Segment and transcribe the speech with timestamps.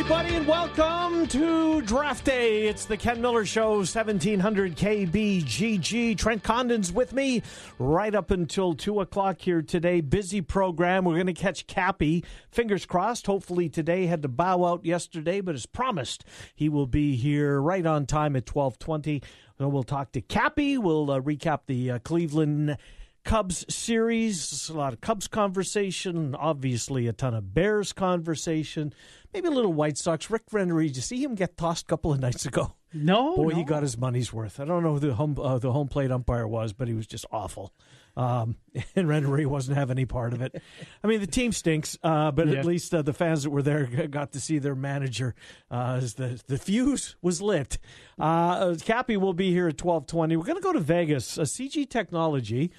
[0.00, 2.68] Everybody, and welcome to Draft Day.
[2.68, 6.16] It's the Ken Miller Show, 1700 KBGG.
[6.16, 7.42] Trent Condon's with me
[7.78, 10.00] right up until 2 o'clock here today.
[10.00, 11.04] Busy program.
[11.04, 12.24] We're going to catch Cappy.
[12.50, 13.26] Fingers crossed.
[13.26, 14.06] Hopefully today.
[14.06, 16.24] Had to bow out yesterday, but as promised,
[16.54, 19.22] he will be here right on time at 1220.
[19.58, 20.78] So we'll talk to Cappy.
[20.78, 22.78] We'll uh, recap the uh, Cleveland
[23.24, 28.92] Cubs series, a lot of Cubs conversation, obviously a ton of Bears conversation,
[29.32, 30.30] maybe a little White Sox.
[30.30, 32.74] Rick Renteria, did you see him get tossed a couple of nights ago?
[32.92, 33.56] No, Boy, no.
[33.56, 34.58] he got his money's worth.
[34.58, 37.06] I don't know who the home uh, the home plate umpire was, but he was
[37.06, 37.72] just awful.
[38.16, 38.56] Um,
[38.96, 40.60] and Renteria wasn't having any part of it.
[41.04, 42.58] I mean, the team stinks, uh, but Yeah.
[42.58, 45.36] at least uh, the fans that were there got to see their manager.
[45.70, 47.78] Uh, as the the fuse was lit.
[48.18, 50.36] Uh, Cappy will be here at twelve twenty.
[50.36, 51.38] We're going to go to Vegas.
[51.38, 52.72] Uh, CG Technology.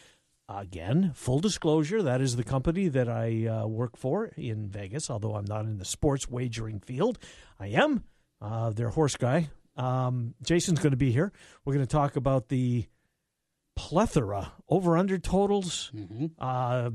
[0.53, 5.35] Again, full disclosure, that is the company that I uh, work for in Vegas, although
[5.35, 7.19] I'm not in the sports wagering field.
[7.59, 8.03] I am
[8.41, 9.49] uh, their horse guy.
[9.77, 11.31] Um, Jason's going to be here.
[11.63, 12.85] We're going to talk about the
[13.77, 15.91] plethora over under totals,
[16.37, 16.91] uh,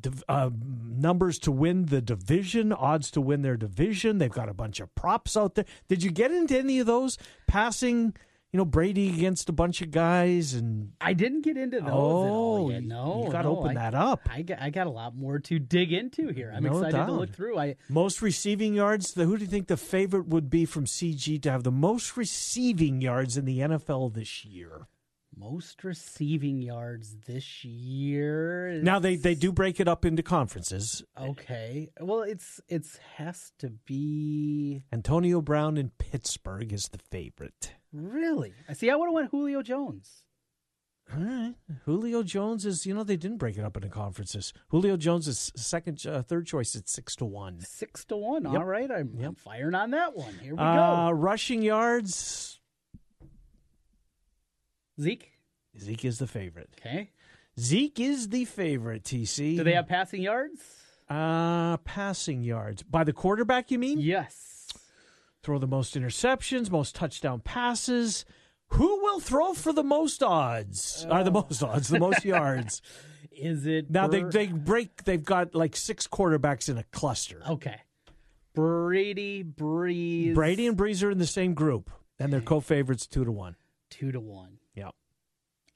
[0.00, 4.18] div- uh, numbers to win the division, odds to win their division.
[4.18, 5.64] They've got a bunch of props out there.
[5.88, 7.18] Did you get into any of those?
[7.48, 8.14] Passing,
[8.52, 11.92] you know, Brady against a bunch of guys and I didn't get into those at
[11.92, 12.82] Oh, all yet.
[12.82, 14.28] you- No, you gotta no, open I- that up.
[14.30, 16.52] I got, I got a lot more to dig into here.
[16.54, 17.06] I'm No excited doubt.
[17.06, 17.58] to look through.
[17.58, 19.12] I Most receiving yards.
[19.14, 22.16] The, who do you think the favorite would be from CG to have the most
[22.16, 24.88] receiving yards in the NFL this year?
[25.40, 28.78] Most receiving yards this year.
[28.82, 31.02] Now they they do break it up into conferences.
[31.18, 31.88] Okay.
[31.98, 37.72] Well, it's it's has to be Antonio Brown in Pittsburgh is the favorite.
[37.92, 38.52] really.
[38.68, 38.90] I see.
[38.90, 40.24] I would have went Julio Jones.
[41.12, 41.54] All right,
[41.86, 42.86] Julio Jones is.
[42.86, 44.52] You know they didn't break it up into conferences.
[44.68, 47.58] Julio Jones is second, uh, third choice at six to one.
[47.62, 48.44] Six to one.
[48.44, 48.52] Yep.
[48.54, 48.88] All right.
[48.88, 50.34] I'm, I'm firing on that one.
[50.40, 51.10] Here we Uh, go.
[51.12, 52.60] rushing yards.
[55.00, 55.29] Zeke.
[55.78, 56.70] Zeke is the favorite.
[56.78, 57.10] Okay.
[57.58, 59.04] Zeke is the favorite.
[59.04, 59.56] TC.
[59.56, 60.60] Do they have passing yards?
[61.08, 63.70] uh passing yards by the quarterback?
[63.72, 63.98] You mean?
[63.98, 64.68] Yes.
[65.42, 68.24] throw the most interceptions, most touchdown passes.
[68.68, 71.04] Who will throw for the most odds?
[71.10, 72.80] Are the most odds, the most yards?
[73.32, 75.02] Is it Now they Bur- they break.
[75.04, 77.42] They've got like six quarterbacks in a cluster.
[77.48, 77.80] Okay.
[78.54, 80.34] Brady, Brees.
[80.34, 83.56] Brady and Brees are in the same group, and they're co-favorites two to one.
[83.88, 84.58] two to one.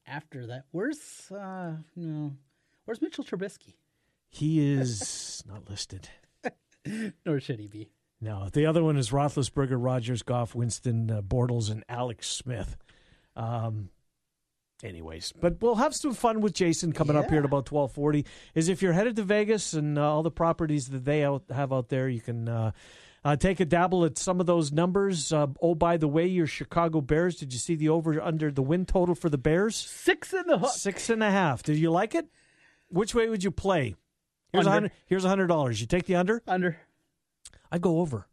[0.07, 2.37] Yeah, After that, where's uh no,
[2.85, 3.75] where's Mitchell Trubisky?
[4.31, 6.09] he is not listed.
[7.27, 7.91] Nor should he be.
[8.21, 12.77] No, the other one is Roethlisberger, Rodgers, Goff, Winston, uh, Bortles, and Alex Smith.
[13.37, 13.91] Um,
[14.83, 18.25] anyways, but we'll have some fun with Jason coming up here at about twelve forty.
[18.55, 21.73] Is if you're headed to Vegas and uh, all the properties that they out, have
[21.73, 22.49] out there, you can.
[22.49, 22.73] Uh,
[23.25, 25.33] uh, take a dabble at some of those numbers.
[25.33, 27.37] Uh, oh, by the way, your Chicago Bears.
[27.37, 29.77] Did you see the over under the win total for the Bears?
[29.77, 30.73] Six in the hook.
[30.73, 31.63] Six and a half.
[31.63, 32.27] Did you like it?
[32.89, 33.95] Which way would you play?
[34.53, 34.73] Here's a Under.
[34.73, 34.93] hundred.
[35.07, 35.81] Here's a hundred dollars.
[35.81, 36.43] You take the under.
[36.47, 36.77] Under.
[37.73, 38.29] I go over.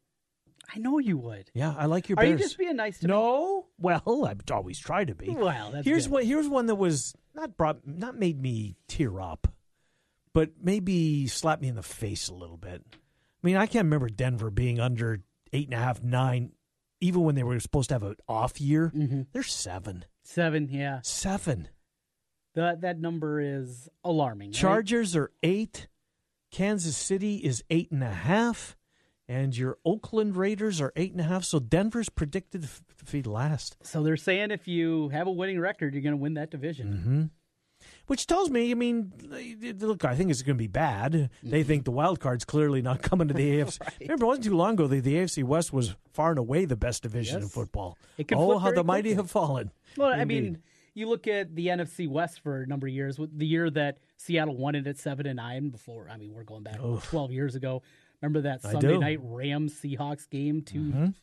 [0.74, 1.50] I know you would.
[1.54, 2.40] Yeah, I like your Are Bears.
[2.40, 3.14] you just being nice to me?
[3.14, 5.30] No, well, I've always try to be.
[5.32, 6.14] Well, that's here's good.
[6.14, 6.26] one.
[6.26, 9.48] Here's one that was not brought, not made me tear up,
[10.34, 12.84] but maybe slap me in the face a little bit.
[13.44, 15.22] I mean, I can't remember Denver being under
[15.54, 16.52] eight and a half, nine,
[17.00, 18.92] even when they were supposed to have an off year.
[18.96, 19.28] Mhm.
[19.32, 20.68] They're seven, Seven.
[20.70, 21.00] Yeah.
[21.04, 21.68] seven.
[22.54, 24.50] That that number is alarming.
[24.50, 24.56] right?
[24.56, 25.88] Chargers are eight.
[26.52, 28.76] Kansas City is eight and a half.
[29.28, 31.46] And your Oakland Raiders are eight and a half.
[31.46, 33.78] So Denver's predicted f- to be last.
[33.82, 37.32] So they're saying if you have a winning record, you're going to win that division.
[38.12, 39.14] Which tells me, I mean,
[39.80, 41.30] look, I think it's going to be bad.
[41.42, 43.80] They think the wild card's clearly not coming to the AFC.
[44.02, 46.76] Remember, it wasn't too long ago the, the AFC West was far and away the
[46.76, 47.98] best division in football.
[48.18, 49.72] It could oh, how very the mighty have fallen.
[49.96, 50.58] Well, I mean,
[50.94, 53.18] you look at the NFC West for a number of years.
[53.18, 56.10] with The year that Seattle won it at seven and nine before.
[56.12, 57.82] I mean, we're going back twelve years ago.
[58.22, 58.90] Remember that Sunday.
[58.90, 59.00] Mm-hmm.
[59.00, 60.64] night Rams Seahawks game?
[60.64, 61.14] 2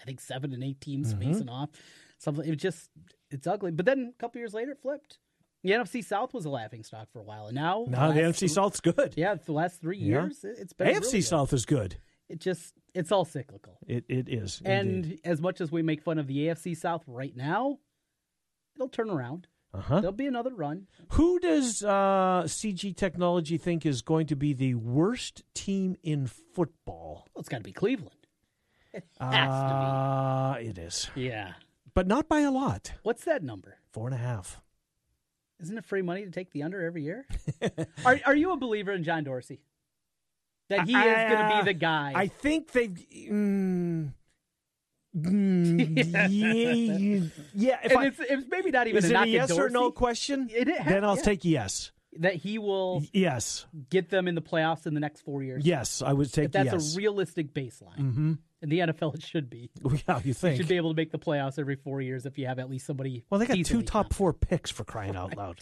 [0.00, 1.70] I think seven and eight teams facing off.
[2.18, 2.46] Something.
[2.46, 2.88] It was just
[3.32, 3.72] it's ugly.
[3.72, 5.18] But then a couple years later, it flipped.
[5.62, 8.40] The NFC South was a laughing stock for a while, and now Now the last
[8.42, 9.14] NFC South's good.
[9.16, 10.04] Yeah, the last three Yeah.
[10.22, 11.20] years, it- it's been AFC really.
[11.22, 11.96] South is good.
[12.28, 13.78] It just it's all cyclical.
[13.86, 14.62] It it is.
[14.64, 15.20] And indeed.
[15.24, 17.78] as much as we make fun of the AFC South right now,
[18.74, 19.48] it'll turn around.
[19.74, 20.00] uh-huh.
[20.00, 20.86] There'll be another run.
[21.12, 27.26] Who does uh, CG Technology think is going to be the worst team in football?
[27.34, 28.26] Well, it's got to be Cleveland.
[28.92, 31.22] It has Uh, it is, to be.
[31.22, 31.54] Yeah.
[31.92, 32.92] but not by a lot.
[33.02, 33.78] What's that number?
[33.92, 34.62] Four and a half.
[35.60, 37.26] Isn't it free money to take the under every year?
[38.04, 39.60] are Are you a believer in John Dorsey?
[40.68, 42.12] That he is going to be the guy.
[42.14, 42.88] I think they.
[42.88, 44.12] Mm,
[45.16, 45.96] mm,
[46.30, 47.78] yeah, yeah.
[47.84, 49.90] If and I, it's, it's maybe not even is a it a yes or no
[49.92, 50.48] question?
[50.52, 51.22] It- it then I'll yeah.
[51.22, 51.92] take yes.
[52.18, 55.66] That he will Yes, get them in the playoffs in the next four years.
[55.66, 56.00] yes.
[56.00, 56.94] I would take If that's yes.
[56.94, 57.98] a realistic baseline.
[57.98, 58.32] Mm-hmm.
[58.62, 59.70] In the NFL, it should be.
[60.08, 62.46] yeah, you You should be able to make the playoffs every four years if you
[62.46, 63.22] have at least somebody.
[63.28, 65.58] well, they got two top four picks for crying out loud.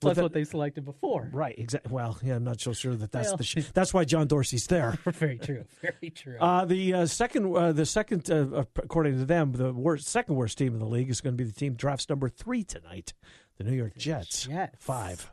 [0.00, 1.28] Plus With what they selected before.
[1.32, 1.58] Right.
[1.58, 1.92] Exactly.
[1.92, 3.38] Well, yeah, I'm not so sure that that's Well.
[3.38, 3.44] the.
[3.44, 4.96] Sh- that's why John Dorsey's there.
[5.04, 5.64] Very true.
[5.82, 6.38] Very true.
[6.38, 10.58] Uh, the uh, second, uh, the second, uh, according to them, the worst, second worst
[10.58, 13.14] team in the league is going to be the team drafts number three tonight,
[13.56, 14.44] the New York Jets.
[14.44, 14.76] Jets.
[14.78, 15.32] Five.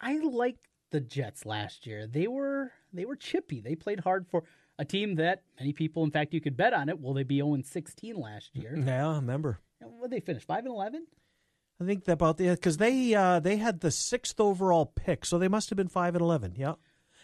[0.00, 2.06] I liked the Jets last year.
[2.06, 3.60] They were they were chippy.
[3.60, 4.44] They played hard for
[4.78, 7.00] a team that many people, in fact, you could bet on it.
[7.00, 8.74] Will they be 0 16 last year?
[8.76, 9.58] Yeah, I remember.
[9.80, 11.06] What they finish five and eleven?
[11.80, 15.38] I think that about the because they uh, they had the sixth overall pick, so
[15.38, 16.54] they must have been five and eleven.
[16.56, 16.74] Yeah,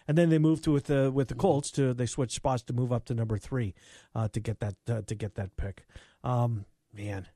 [0.09, 2.73] and then they moved to with the with the Colts to they switched spots to
[2.73, 3.75] move up to number three
[4.15, 5.87] uh, to get that uh, to get that pick.
[6.25, 7.29] Um, man,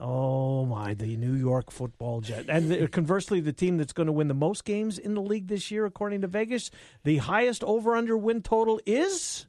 [0.00, 4.12] oh my, the New York Football Jet, and the, conversely, the team that's going to
[4.12, 6.70] win the most games in the league this year, according to Vegas,
[7.04, 9.46] the highest over under win total is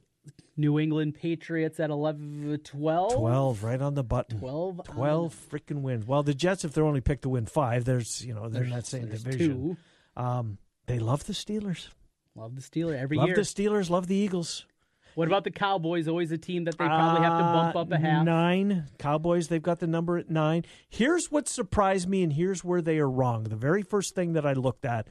[0.56, 3.14] New England Patriots at 11, 12?
[3.14, 4.38] twelve, right on the button.
[4.38, 6.06] 12 on 12 freaking wins.
[6.06, 8.70] Well, the Jets, if they're only picked to win five, there's you know they're in
[8.70, 9.76] that There's- same there's division.
[10.16, 10.20] two.
[10.22, 11.88] Um, they love the Steelers.
[12.36, 13.36] Love the Steelers every love year.
[13.36, 13.90] the Steelers.
[13.90, 14.66] Love the Eagles.
[15.14, 16.08] What about the Cowboys?
[16.08, 18.24] Always a team that they probably have to bump Uh, up a half.
[18.24, 19.48] Nine Cowboys.
[19.48, 20.64] They've got the number at nine.
[20.88, 23.44] Here's what surprised me, and here's where they are wrong.
[23.44, 25.06] The very first thing that I looked at,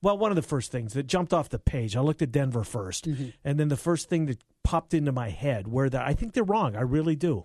[0.00, 1.96] well, one of the first things that jumped off the page.
[1.96, 3.28] I looked at Denver 1st Mm-hmm.
[3.44, 6.44] and then the first thing that popped into my head where that I think they're
[6.44, 6.76] wrong.
[6.76, 7.42] I really do.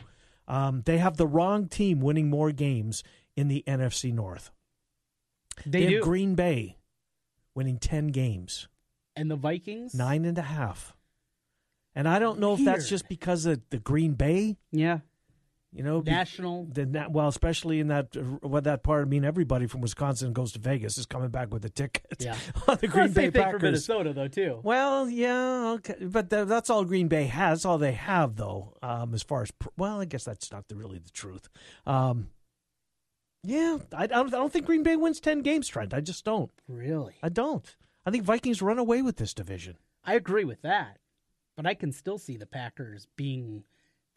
[0.47, 3.01] Um, they have the wrong team winning more games
[3.35, 4.51] in the NFC North.
[5.65, 6.01] They, have do.
[6.01, 6.77] Green Bay
[7.55, 8.67] winning ten games.
[9.15, 9.93] and the Vikings?
[9.95, 10.93] nine and a half.
[11.95, 14.99] And I don't know if that's just because of the Green Bay, Yeah.
[15.71, 16.65] you know, be- National.
[16.65, 19.05] the, well, especially in that what that part.
[19.05, 22.05] I mean, everybody from Wisconsin goes to Vegas is coming back with a ticket.
[22.19, 22.35] Yeah.
[22.67, 23.59] on the Green Well, Bay Packers.
[23.59, 24.59] for Minnesota, though, too.
[24.63, 27.59] Well, yeah, okay, but th- that's all Green Bay has.
[27.59, 28.75] That's all they have, though.
[28.81, 31.47] Um, as far as pr- well, I guess that's not the, really the truth.
[31.85, 32.29] Um,
[33.43, 34.27] yeah, I, I don't.
[34.33, 35.93] I don't think Green Bay wins ten games, Trent.
[35.93, 36.49] I just don't.
[36.67, 37.13] Really?
[37.21, 37.75] I don't.
[38.05, 39.77] I think Vikings run away with this division.
[40.03, 40.97] I agree with that.
[41.55, 43.63] But I can still see the Packers being,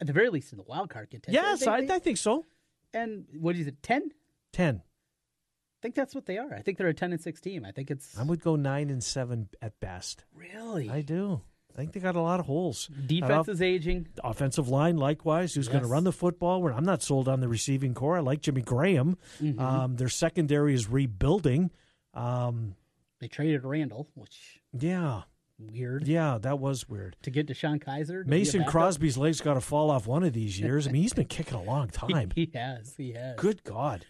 [0.01, 1.41] at the very least, in the wild card contention.
[1.43, 2.45] Yes, I, they- I think so.
[2.93, 4.11] and what is it, 10?
[4.53, 4.81] Ten.
[4.83, 6.51] I think that's what they are.
[6.53, 7.63] I think they're a 10 and 6 team.
[7.63, 8.17] I think it's.
[8.17, 10.25] I would go nine and seven at best.
[10.33, 10.89] really?
[10.89, 11.41] I do.
[11.71, 12.87] I think they got a lot of holes.
[13.05, 14.07] Defense is aging.
[14.23, 16.67] offensive line, likewise, who's going to run the football.
[16.69, 18.17] I'm not sold on the receiving core.
[18.17, 19.19] I like Jimmy Graham.
[19.39, 19.59] Mm-hmm.
[19.59, 21.69] Um, their secondary is rebuilding.
[22.15, 22.73] Um,
[23.19, 25.21] They traded Randall, which yeah,
[25.59, 26.07] weird.
[26.07, 27.15] yeah, that was weird.
[27.23, 28.23] To get Kizer.
[28.23, 28.63] to be a Mason.
[28.65, 30.87] Crosby's legs got to fall off one of these years.
[30.87, 32.31] I mean, he's been kicking a long time.
[32.35, 32.93] He has.
[32.97, 33.35] He has.
[33.37, 34.05] Good God.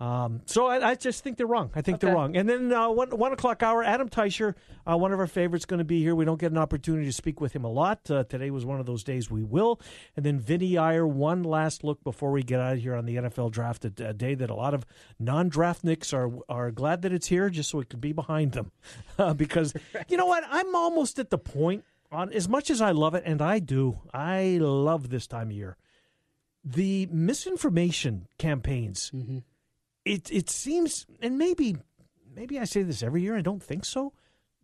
[0.00, 1.70] Um, so I, I just think they're wrong.
[1.74, 2.36] I think they're wrong.
[2.36, 4.54] And then uh, one, one o'clock hour, Adam Teicher,
[4.90, 6.16] uh, one of our favorites, going to be here.
[6.16, 8.10] We don't get an opportunity to speak with him a lot.
[8.10, 9.80] Uh, today was one of those days we will.
[10.16, 13.16] And then Vinny Iyer, one last look before we get out of here on the
[13.16, 14.84] NFL draft, a, a day that a lot of
[15.20, 18.72] non-draft nicks are are glad that it's here, just so we can be behind them.
[19.16, 19.72] Uh, because
[20.08, 23.22] you know what, I'm almost at the point on as much as I love it,
[23.24, 25.76] and I do, I love this time of year.
[26.64, 29.12] The misinformation campaigns
[30.04, 31.76] it it seems, and maybe
[32.34, 33.36] maybe I say this every year.
[33.36, 34.12] I don't think so,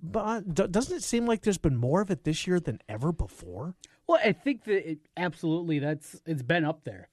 [0.02, 3.74] but doesn't it seem like there's been more of it this year than ever before?
[4.06, 7.08] Well, I think that it, absolutely that's it's been up there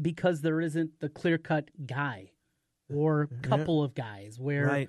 [0.00, 2.30] because there isn't the clear cut guy
[2.92, 4.88] or couple of guys where Right.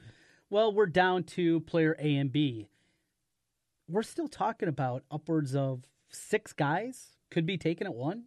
[0.49, 2.67] well we're down to player A and B.
[3.89, 8.23] We're still talking about upwards of six guys could be taken at one,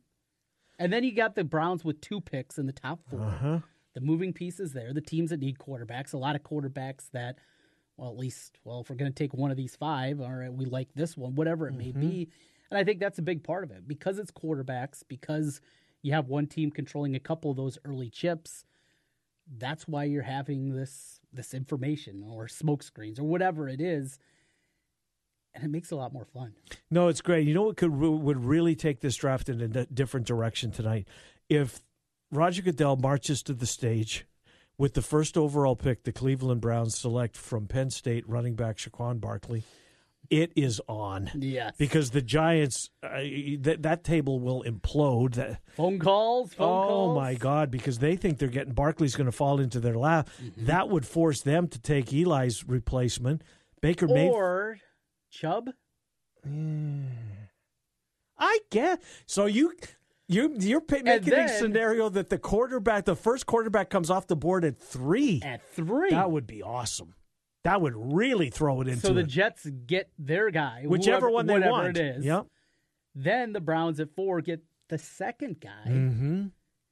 [0.78, 3.58] and then you got the Browns with two picks in the top 4 Uh huh.
[3.96, 7.38] The moving pieces there, the teams that need quarterbacks, a lot of quarterbacks that
[7.96, 10.52] well, at least, well, if we're going to take one of these five, all right,
[10.52, 12.26] we like this one, whatever it may be.
[12.26, 12.70] Mm-hmm.
[12.70, 15.62] And I think that's a big part of it because it's quarterbacks, because
[16.02, 18.66] you have one team controlling a couple of those early chips.
[19.56, 24.18] That's why you're having this this information or smoke screens or whatever it is,
[25.54, 26.52] and it makes it a lot more fun.
[26.90, 27.46] No, it's great.
[27.46, 31.06] You know what could would really take this draft in a different direction tonight
[31.48, 31.80] if
[32.30, 34.26] Roger Goodell marches to the stage
[34.78, 36.04] with the first overall pick.
[36.04, 39.62] The Cleveland Browns select from Penn State running back Saquon Barkley.
[40.28, 43.20] It is on Yes, because the Giants uh,
[43.60, 45.34] that that table will implode.
[45.34, 46.52] That phone calls.
[46.52, 47.16] Phone oh calls.
[47.16, 47.70] my God!
[47.70, 50.28] Because they think they're getting Barkley's going to fall into their lap.
[50.56, 53.42] That would force them to take Eli's replacement.
[53.80, 54.34] Baker Mayfield.
[54.34, 54.78] Or
[55.30, 55.70] Chubb.
[58.38, 58.98] I guess.
[59.26, 59.74] So you
[60.28, 64.64] you you're making a scenario that the quarterback, the first quarterback, comes off the board
[64.64, 65.40] at three.
[65.44, 66.10] at three.
[66.10, 67.14] That would be awesome.
[67.64, 69.26] That would really throw it into so the it.
[69.28, 71.96] Jets get their guy, whichever whoever- one they want.
[71.96, 72.24] it is.
[72.24, 72.46] Yep.
[73.14, 76.46] Then the Browns at four get the second guy, Mm-hmm.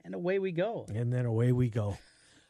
[0.04, 0.86] and away we go.
[0.92, 1.96] And then away we go.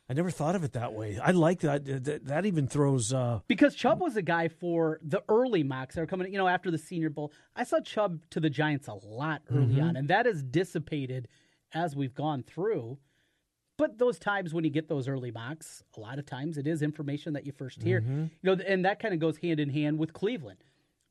[0.08, 1.18] I never thought of it that way.
[1.18, 1.84] I like that.
[2.04, 3.12] That, that even throws.
[3.12, 6.46] Uh, Because Chubb was a guy for the early mocks that are coming, you know,
[6.48, 7.32] after the Senior Bowl.
[7.56, 9.82] I saw Chubb to the Giants a lot early Mm-hmm.
[9.82, 11.28] on, and that has dissipated
[11.72, 12.98] as we've gone through.
[13.78, 16.82] But those times when you get those early mocks, a lot of times it is
[16.82, 18.02] information that you first hear.
[18.02, 18.24] Mm-hmm.
[18.42, 20.58] You know, and that kind of goes hand in hand with Cleveland.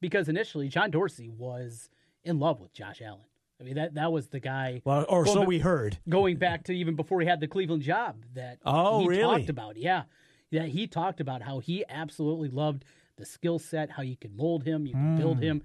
[0.02, 1.90] Because initially John Dorsey was
[2.24, 3.26] in love with Josh Allen.
[3.60, 5.98] I mean, that that was the guy well, or so we heard.
[6.10, 9.22] going back to even before he had the Cleveland job that Oh, he really?
[9.40, 9.78] talked about.
[9.78, 10.04] Yeah.
[10.50, 12.86] Yeah, he talked about how he absolutely loved
[13.18, 15.44] the skill set, how you could mold him, you could build Hmm.
[15.44, 15.62] him.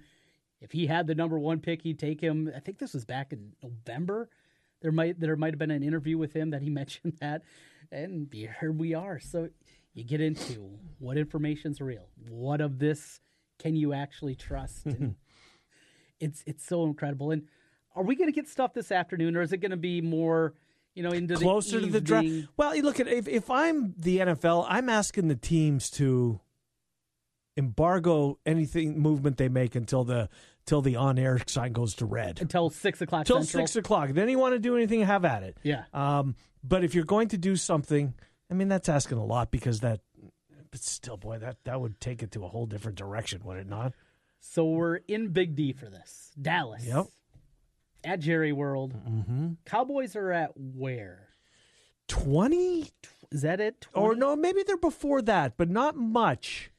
[0.61, 2.51] If he had the number one pick, he'd take him.
[2.55, 4.29] I think this was back in November.
[4.81, 7.43] There might there might have been an interview with him that he mentioned that,
[7.91, 9.19] and here we are.
[9.19, 9.49] So
[9.93, 12.07] you get into what information's real.
[12.29, 13.19] What of this
[13.57, 14.85] can you actually trust?
[14.85, 15.15] And
[16.19, 17.31] it's it's so incredible.
[17.31, 17.47] And
[17.95, 20.53] are we going to get stuff this afternoon, or is it going to be more,
[20.95, 22.27] you know, into closer the to the draft.
[22.57, 26.39] Well, you look at if if I'm the NFL, I'm asking the teams to
[27.57, 30.29] embargo anything movement they make until the
[30.65, 32.39] till the on air sign goes to red.
[32.41, 33.67] until six o'clock Till central?
[33.67, 34.11] six o'clock.
[34.11, 35.57] Then you want to do anything, have at it.
[35.63, 35.83] Yeah.
[35.93, 38.13] Um, but if you're going to do something,
[38.51, 40.01] I mean, that's asking a lot because that.
[40.71, 43.67] But still, boy, that that would take it to a whole different direction, would it
[43.67, 43.93] not?
[44.39, 46.31] So we're in Big D for this.
[46.39, 46.85] Dallas.
[46.85, 47.07] Yep.
[48.03, 48.93] At Jerry World.
[48.93, 49.49] Mm-hmm.
[49.65, 51.27] Cowboys are at where?
[52.07, 52.89] Twenty,
[53.31, 53.87] Is that it?
[53.93, 54.35] or no?
[54.35, 56.71] Maybe they're before that, but not much.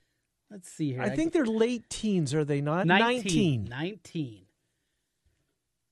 [0.51, 1.03] Let's see here.
[1.03, 2.87] I think they're late teens, are they not?
[2.87, 3.67] 19.
[3.71, 4.43] 19.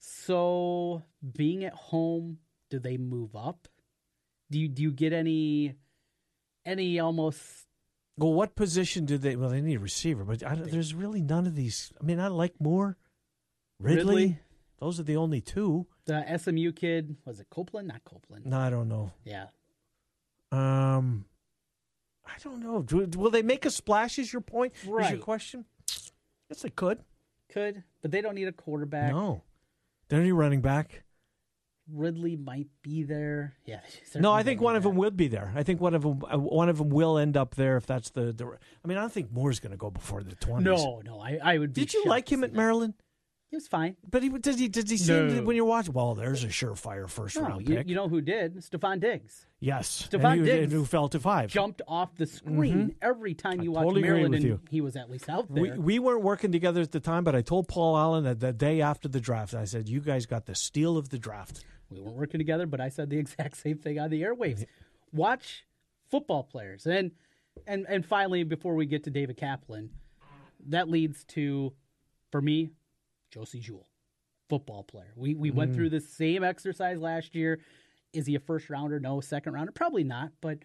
[0.00, 1.02] So
[1.37, 2.38] being at home,
[2.70, 3.68] do they move up?
[4.50, 5.75] Do you do you get any
[6.66, 7.66] any almost
[8.16, 9.37] Well, what position do they?
[9.37, 11.92] Well, they need a receiver, but I there's really none of these.
[12.00, 12.97] I mean, I like Moore,
[13.78, 14.04] Ridley.
[14.04, 14.38] Ridley?
[14.78, 15.87] Those are the only two.
[16.06, 17.16] the SMU kid?
[17.25, 17.88] Was it Copeland?
[17.88, 18.47] Not Copeland.
[18.47, 19.11] No, I don't know.
[19.25, 19.47] Yeah.
[20.52, 21.25] Um,
[22.25, 22.82] I don't know.
[22.82, 24.18] Do, will they make a splash?
[24.18, 24.73] Is your point?
[24.82, 25.64] Is your question?
[26.49, 27.00] Yes, they could.
[27.50, 29.12] Could, but they don't need a quarterback.
[29.12, 29.42] No,
[30.08, 31.02] they don't need running back.
[31.90, 33.54] Ridley might be there.
[33.64, 33.80] Yeah.
[34.14, 35.52] No, I think one of them will be there.
[35.54, 38.11] I think one of them, uh, one of them will end up there if that's
[38.11, 38.32] the.
[38.32, 40.66] the I mean, I don't think Moore's going to go before the twenties.
[40.66, 41.20] No, no.
[41.20, 41.73] I, I would.
[41.73, 42.56] Be Did you like him at that.
[42.56, 42.94] Maryland?
[43.50, 43.97] He was fine.
[44.09, 45.43] But he does he does he seem No.
[45.43, 45.95] when you're watching?
[45.95, 47.88] Well, there's a surefire first No, round you, pick.
[47.88, 48.57] you know who did?
[48.57, 51.50] Stefon Diggs yes, Stefon and he Diggs who fell to five.
[51.50, 52.88] jumped off the screen mm-hmm.
[53.00, 54.61] every time I you watched totally Maryland, and you.
[54.71, 55.62] he was at least out there.
[55.62, 58.52] We, we weren't working together at the time, but I told Paul Allen that the
[58.52, 62.00] day after the draft, I said, "You guys got the steal of the draft." we
[62.00, 64.64] weren't working together, but I said the exact same thing on the airwaves.
[65.12, 65.64] Watch
[66.11, 67.12] football players, and
[67.67, 69.90] and and finally, before we get to David Kaplan,
[70.67, 71.73] that leads to,
[72.31, 72.71] for me,
[73.30, 73.88] Josey Jewell,
[74.49, 75.12] football player.
[75.16, 75.92] We we went through mm.
[75.92, 77.61] the same exercise last year.
[78.12, 78.99] Is he a first rounder?
[78.99, 79.73] No, second rounder?
[79.73, 80.32] Probably not.
[80.40, 80.61] But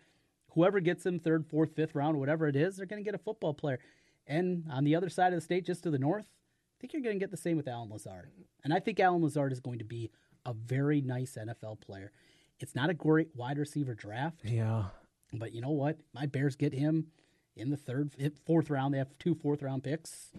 [0.51, 3.23] whoever gets him third, fourth, fifth round, whatever it is, they're going to get a
[3.23, 3.79] football player.
[4.27, 7.01] And on the other side of the state, just to the north, I think you're
[7.01, 8.29] going to get the same with Allen Lazard.
[8.63, 10.09] And I think Allen Lazard is going to be
[10.45, 12.11] a very nice NFL player.
[12.59, 14.85] It's not a great wide receiver draft, Yeah,
[15.33, 15.97] but you know what?
[16.13, 17.07] My Bears get him
[17.55, 18.11] in the third,
[18.45, 18.93] fourth round.
[18.93, 20.31] They have two fourth round picks.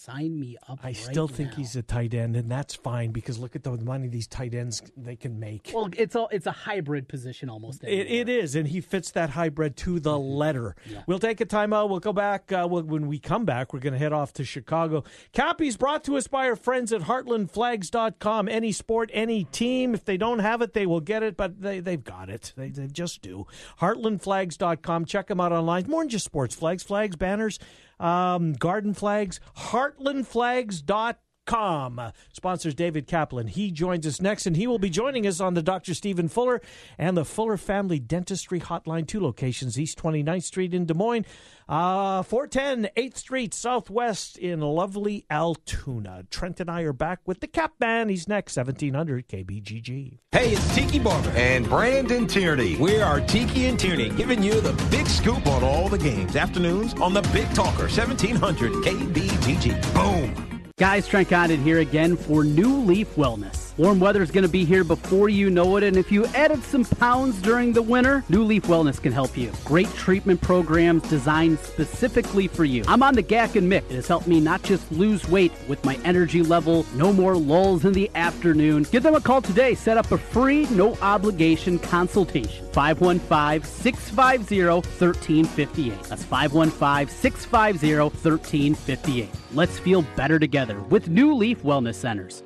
[0.00, 0.78] Sign me up.
[0.84, 1.56] I right still think now.
[1.56, 4.80] he's a tight end, and that's fine because look at the money these tight ends
[4.96, 5.72] they can make.
[5.74, 7.82] Well, it's a it's a hybrid position almost.
[7.82, 10.36] It, it is, and he fits that hybrid to the Mm-hmm.
[10.36, 10.76] letter.
[11.08, 11.88] We'll take a timeout.
[11.90, 12.52] We'll go back.
[12.52, 15.02] Uh, we'll, when we come back, we're going to head off to Chicago.
[15.32, 18.48] Cappy's brought to us by our friends at HeartlandFlags.com.
[18.48, 19.94] Any sport, any team.
[19.94, 22.52] If they don't have it, they will get it, but they, they've got it.
[22.56, 23.46] They, they just do.
[23.80, 25.04] HeartlandFlags.com.
[25.06, 25.86] Check them out online.
[25.88, 27.58] More than just sports flags, flags, banners,
[28.00, 29.40] um, garden flags.
[29.56, 31.16] HeartlandFlags.com.
[31.48, 32.12] Com.
[32.34, 33.46] Sponsors David Kaplan.
[33.46, 35.94] He joins us next, and he will be joining us on the Dr.
[35.94, 36.60] Stephen Fuller
[36.98, 41.24] and the Fuller Family Dentistry Hotline, two locations, East 29th Street in Des Moines,
[41.66, 46.24] uh, 410 8th Street Southwest in lovely Altoona.
[46.30, 48.10] Trent and I are back with the Cap Man.
[48.10, 50.18] He's next, 1700 KBGG.
[50.30, 52.76] Hey, it's Tiki Barber and Brandon Tierney.
[52.76, 56.36] We are Tiki and Tierney, giving you the big scoop on all the games.
[56.36, 59.94] Afternoons on the Big Talker, 1700 KBGG.
[59.94, 60.57] Boom.
[60.78, 63.67] Guys, Trent Condon here again for New Leaf Wellness.
[63.78, 66.64] Warm weather is going to be here before you know it, and if you added
[66.64, 69.52] some pounds during the winter, New Leaf Wellness can help you.
[69.64, 72.82] Great treatment programs designed specifically for you.
[72.88, 73.88] I'm on the GAC and Mick.
[73.88, 77.84] It has helped me not just lose weight with my energy level, no more lulls
[77.84, 78.82] in the afternoon.
[78.90, 79.76] Give them a call today.
[79.76, 82.66] Set up a free, no obligation consultation.
[82.72, 86.02] 515 650 1358.
[86.02, 89.28] That's 515 650 1358.
[89.52, 92.42] Let's feel better together with New Leaf Wellness Centers.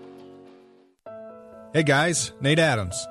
[1.74, 3.08] Hey guys, Nate Adams.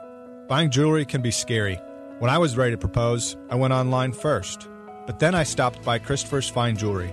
[0.47, 1.79] Buying jewelry can be scary.
[2.19, 4.69] When I was ready to propose, I went online first.
[5.07, 7.11] But then I stopped by Christopher's Fine Jewelry.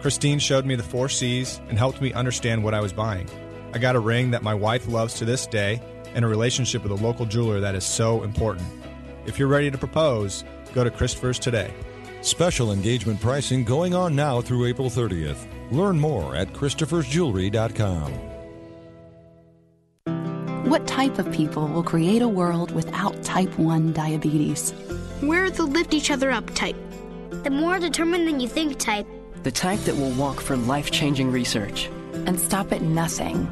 [0.00, 3.30] Christine showed me the four C's and helped me understand what I was buying.
[3.72, 5.80] I got a ring that my wife loves to this day
[6.16, 8.66] and a relationship with a local jeweler that is so important.
[9.24, 10.42] If you're ready to propose,
[10.74, 11.72] go to Christopher's today.
[12.22, 15.46] Special engagement pricing going on now through April 30th.
[15.70, 18.27] Learn more at Christopher'sJewelry.com.
[20.68, 24.74] What type of people will create a world without type 1 diabetes?
[25.22, 26.76] We're the lift each other up type.
[27.30, 29.06] The more determined than you think type.
[29.44, 31.88] The type that will walk for life changing research.
[32.26, 33.48] And stop at nothing.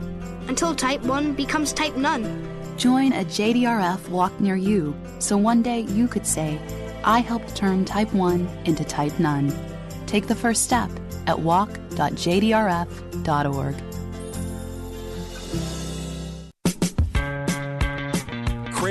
[0.46, 2.46] Until type 1 becomes type none.
[2.76, 6.60] Join a JDRF walk near you so one day you could say,
[7.02, 9.54] I helped turn type 1 into type none.
[10.06, 10.90] Take the first step
[11.26, 13.74] at walk.jdrf.org.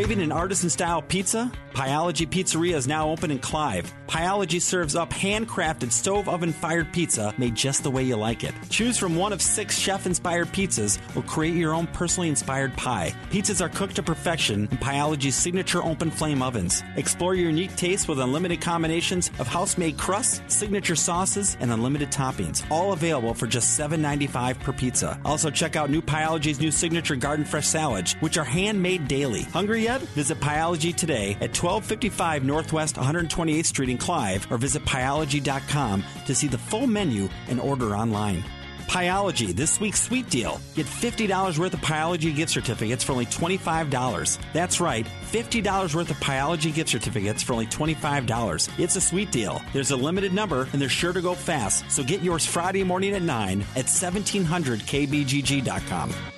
[0.06, 1.52] Craving an artisan style pizza?
[1.74, 3.92] Pieology Pizzeria is now open in Clive.
[4.08, 8.54] Pieology serves up handcrafted stove oven fired pizza made just the way you like it.
[8.70, 13.14] Choose from one of six chef inspired pizzas or create your own personally inspired pie.
[13.30, 16.84] Pizzas are cooked to perfection in Pieology's signature open flame ovens.
[16.96, 22.12] Explore your unique taste with unlimited combinations of house made crusts, signature sauces, and unlimited
[22.12, 22.64] toppings.
[22.70, 25.20] All available for just $7.95 per pizza.
[25.26, 29.42] Also, check out new Pieology's new signature garden fresh salads, which are handmade daily.
[29.42, 29.95] Hungry yet?
[30.02, 36.48] Visit Pieology today at 1255 Northwest 128th Street in Clive or visit pieology.com to see
[36.48, 38.44] the full menu and order online.
[38.88, 40.60] Pieology, this week's sweet deal.
[40.76, 44.38] Get $50 worth of Pieology gift certificates for only $25.
[44.54, 48.80] That's right, $50 worth of Pieology gift certificates for only $25.
[48.80, 49.62] It's a sweet deal.
[49.74, 53.16] There's a limited number and they're sure to go fast, so get yours Friday morning
[53.16, 56.35] at 9 at 1700kbgg.com.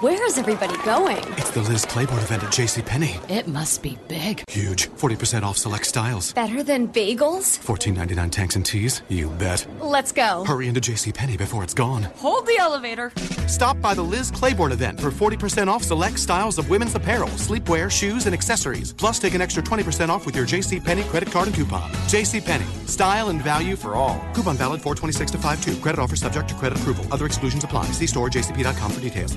[0.00, 1.18] Where is everybody going?
[1.36, 3.30] It's the Liz Claiborne event at JCPenney.
[3.30, 4.42] It must be big.
[4.48, 4.88] Huge.
[4.88, 6.32] 40% off select styles.
[6.32, 7.58] Better than bagels?
[7.60, 9.02] $14.99 tanks and tees?
[9.08, 9.66] You bet.
[9.80, 10.44] Let's go.
[10.46, 12.04] Hurry into JCPenney before it's gone.
[12.16, 13.12] Hold the elevator.
[13.46, 17.90] Stop by the Liz Claiborne event for 40% off select styles of women's apparel, sleepwear,
[17.90, 18.92] shoes, and accessories.
[18.94, 21.90] Plus, take an extra 20% off with your JCPenney credit card and coupon.
[22.08, 22.88] JCPenney.
[22.88, 24.18] Style and value for all.
[24.34, 25.80] Coupon valid 426 to 52.
[25.80, 27.04] Credit offer subject to credit approval.
[27.12, 27.84] Other exclusions apply.
[27.92, 29.36] See store jcp.com for details.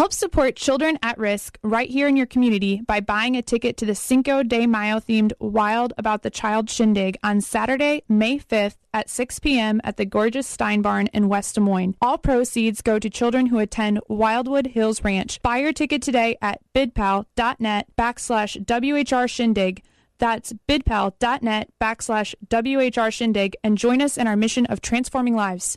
[0.00, 3.84] Help support children at risk right here in your community by buying a ticket to
[3.84, 9.10] the Cinco de Mayo themed Wild About the Child Shindig on Saturday, May 5th at
[9.10, 9.78] 6 p.m.
[9.84, 11.96] at the gorgeous Stine Barn in West Des Moines.
[12.00, 15.42] All proceeds go to children who attend Wildwood Hills Ranch.
[15.42, 19.82] Buy your ticket today at bidpal.net backslash WHR Shindig.
[20.16, 25.76] That's bidpal.net backslash WHR Shindig and join us in our mission of transforming lives.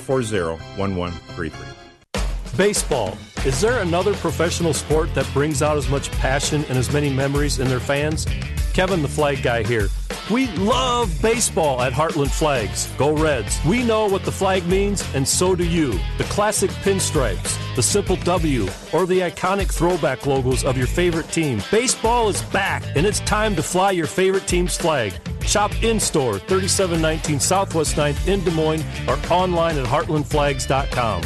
[0.00, 2.56] 440 1133.
[2.56, 3.16] Baseball.
[3.46, 7.58] Is there another professional sport that brings out as much passion and as many memories
[7.58, 8.26] in their fans?
[8.72, 9.88] Kevin the Flag Guy here.
[10.30, 12.86] We love baseball at Heartland Flags.
[12.96, 13.58] Go Reds.
[13.66, 15.98] We know what the flag means, and so do you.
[16.18, 21.60] The classic pinstripes, the simple W, or the iconic throwback logos of your favorite team.
[21.72, 25.12] Baseball is back, and it's time to fly your favorite team's flag.
[25.50, 31.22] Shop in store 3719 Southwest 9th in Des Moines or online at heartlandflags.com.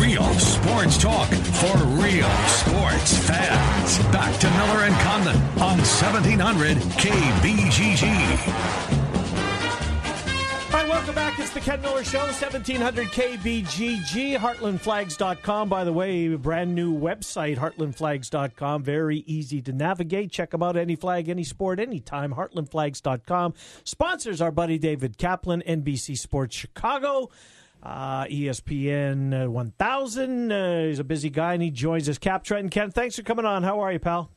[0.00, 3.98] Real sports talk for real sports fans.
[4.10, 8.99] Back to Miller and Condon on 1700 KBGG.
[10.90, 11.38] Welcome back.
[11.38, 15.68] It's the Ken Miller Show, 1700 KBGG, heartlandflags.com.
[15.68, 18.82] By the way, brand new website, heartlandflags.com.
[18.82, 20.32] Very easy to navigate.
[20.32, 23.54] Check them out, any flag, any sport, anytime, heartlandflags.com.
[23.84, 27.30] Sponsors our buddy David Kaplan, NBC Sports Chicago.
[27.80, 30.50] Uh, ESPN uh, 1000.
[30.50, 32.18] Uh, he's a busy guy and he joins us.
[32.18, 32.68] Cap Trenton.
[32.68, 33.62] Ken, thanks for coming on.
[33.62, 34.28] How are you, pal?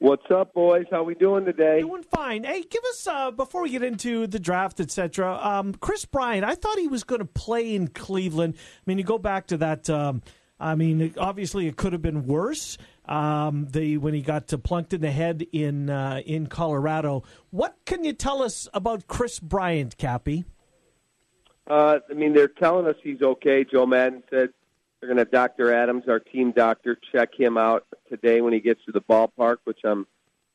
[0.00, 0.84] What's up, boys?
[0.92, 1.80] How we doing today?
[1.80, 2.44] Doing fine.
[2.44, 5.36] Hey, give us uh, before we get into the draft, etc.
[5.42, 6.44] Um, Kris Bryant.
[6.44, 8.54] I thought he was going to play in Cleveland.
[8.56, 9.90] I mean, you go back to that.
[9.90, 10.22] Um,
[10.60, 12.78] I mean, obviously, it could have been worse.
[13.06, 17.24] Um, the when he got to plunked in the head in uh, in Colorado.
[17.50, 20.44] What can you tell us about Kris Bryant, Cappy?
[21.66, 23.64] Uh, I mean, they're telling us he's okay.
[23.64, 24.50] Joe Maddon said
[25.00, 25.72] they're going to have Dr.
[25.74, 29.80] Adams, our team doctor, check him out today when he gets to the ballpark, which
[29.84, 30.06] I'm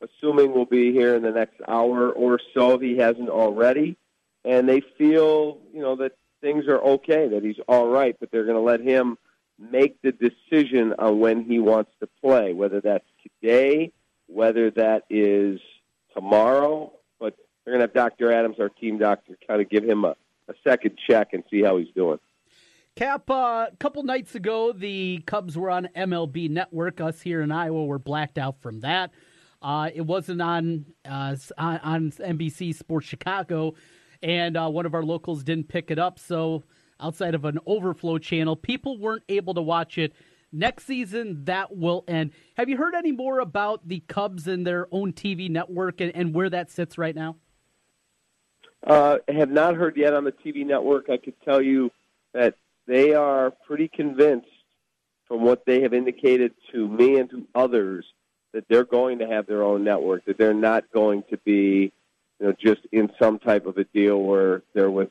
[0.02, 3.96] assuming will be here in the next hour or so if he hasn't already.
[4.44, 8.44] And they feel, you know, that things are okay, that he's all right, but they're
[8.44, 9.16] going to let him
[9.58, 13.92] make the decision on when he wants to play, whether that's today,
[14.26, 15.60] whether that is
[16.14, 16.92] tomorrow.
[17.18, 18.32] But they're going to have Dr.
[18.32, 20.16] Adams, our team doctor, kind of give him a
[20.48, 22.18] a second check and see how he's doing.
[22.96, 27.00] Cap, uh, a couple nights ago, the Cubs were on MLB Network.
[27.00, 29.10] Us here in Iowa were blacked out from that.
[29.60, 33.74] Uh, it wasn't on, uh, on NBC Sports Chicago,
[34.22, 36.20] and uh, one of our locals didn't pick it up.
[36.20, 36.62] So,
[37.00, 40.12] outside of an overflow channel, people weren't able to watch it.
[40.52, 42.30] Next season, that will end.
[42.56, 46.32] Have you heard any more about the Cubs and their own TV network and, and
[46.32, 47.38] where that sits right now?
[48.86, 51.10] Uh, have not heard yet on the TV network.
[51.10, 51.90] I could tell you
[52.34, 52.54] that
[52.86, 54.48] they are pretty convinced
[55.26, 58.04] from what they have indicated to me and to others
[58.52, 61.92] that they're going to have their own network, that they're not going to be,
[62.38, 65.10] you know, just in some type of a deal where they're with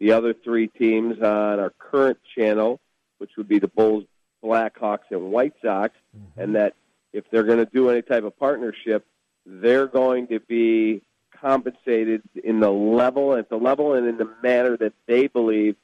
[0.00, 2.80] the other three teams on our current channel,
[3.18, 4.04] which would be the Bulls,
[4.42, 6.40] Blackhawks, and White Sox, mm-hmm.
[6.40, 6.74] and that
[7.12, 9.06] if they're going to do any type of partnership,
[9.44, 11.02] they're going to be
[11.40, 15.76] compensated in the level, at the level, and in the manner that they believe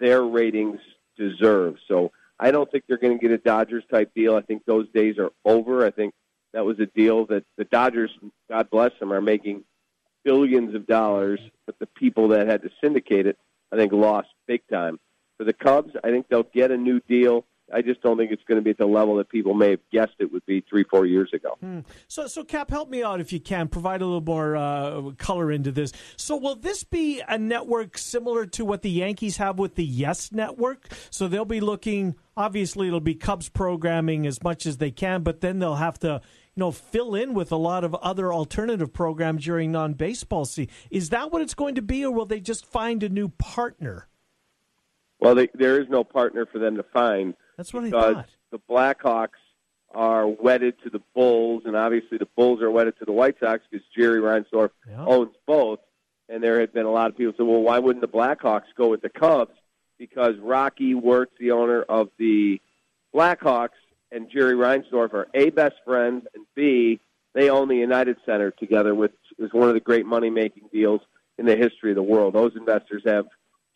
[0.00, 0.80] their ratings
[1.16, 1.76] deserve.
[1.86, 4.34] So I don't think they're going to get a Dodgers type deal.
[4.34, 5.86] I think those days are over.
[5.86, 6.14] I think
[6.52, 8.10] that was a deal that the Dodgers,
[8.48, 9.64] God bless them, are making
[10.24, 13.38] billions of dollars, but the people that had to syndicate it,
[13.72, 14.98] I think, lost big time.
[15.36, 17.44] For the Cubs, I think they'll get a new deal.
[17.72, 19.80] I just don't think it's going to be at the level that people may have
[19.92, 21.56] guessed it would be three, four years ago.
[21.60, 21.80] Hmm.
[22.08, 23.68] So, so Cap, help me out if you can.
[23.68, 25.92] Provide a little more uh, color into this.
[26.16, 30.32] So, will this be a network similar to what the Yankees have with the Yes
[30.32, 30.88] Network?
[31.10, 32.16] So they'll be looking.
[32.36, 36.20] Obviously, it'll be Cubs programming as much as they can, but then they'll have to
[36.56, 40.72] you know, fill in with a lot of other alternative programs during non-baseball season.
[40.90, 44.08] Is that what it's going to be, or will they just find a new partner?
[45.20, 47.34] Well, they, there is no partner for them to find.
[47.60, 48.28] That's what I because thought.
[48.52, 49.38] The Blackhawks
[49.90, 53.62] are wedded to the Bulls, and obviously the Bulls are wedded to the White Sox
[53.70, 55.04] because Jerry Reinsdorf yeah.
[55.04, 55.80] owns both.
[56.30, 58.88] And there had been a lot of people say, well, why wouldn't the Blackhawks go
[58.88, 59.52] with the Cubs?
[59.98, 62.62] Because Rocky Wirtz, the owner of the
[63.14, 63.76] Blackhawks,
[64.10, 66.98] and Jerry Reinsdorf are A, best friends, and B,
[67.34, 71.02] they own the United Center together, which is one of the great money making deals
[71.36, 72.32] in the history of the world.
[72.32, 73.26] Those investors have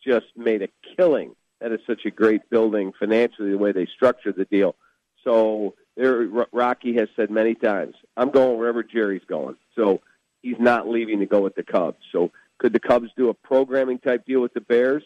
[0.03, 4.35] just made a killing that is such a great building financially the way they structured
[4.35, 4.75] the deal.
[5.23, 10.01] So there, Rocky has said many times, "I'm going wherever Jerry's going." So
[10.41, 11.97] he's not leaving to go with the Cubs.
[12.11, 15.03] So could the Cubs do a programming type deal with the Bears?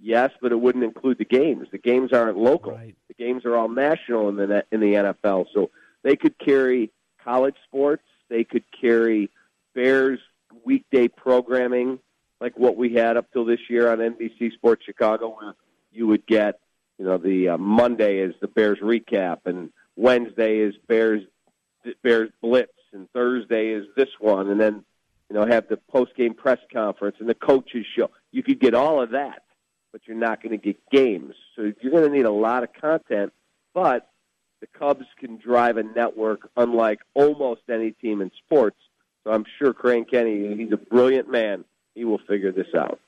[0.00, 1.68] Yes, but it wouldn't include the games.
[1.70, 2.72] The games aren't local.
[2.72, 2.96] Right.
[3.08, 5.46] The games are all national in the in the NFL.
[5.52, 5.70] So
[6.02, 6.90] they could carry
[7.22, 8.02] college sports.
[8.28, 9.30] They could carry
[9.74, 10.20] Bears
[10.64, 11.98] weekday programming,
[12.40, 15.54] like what we had up till this year on NBC Sports Chicago, where
[15.94, 16.60] you would get,
[16.98, 21.22] you know, the uh, Monday is the Bears recap, and Wednesday is Bears
[22.02, 24.84] Bears blitz, and Thursday is this one, and then
[25.28, 28.10] you know have the post game press conference and the coaches show.
[28.32, 29.42] You could get all of that,
[29.92, 31.34] but you're not going to get games.
[31.54, 33.32] So you're going to need a lot of content,
[33.74, 34.10] but
[34.60, 38.78] the Cubs can drive a network unlike almost any team in sports.
[39.22, 41.64] So I'm sure Crane Kenney, he's a brilliant man.
[41.94, 42.98] He will figure this out.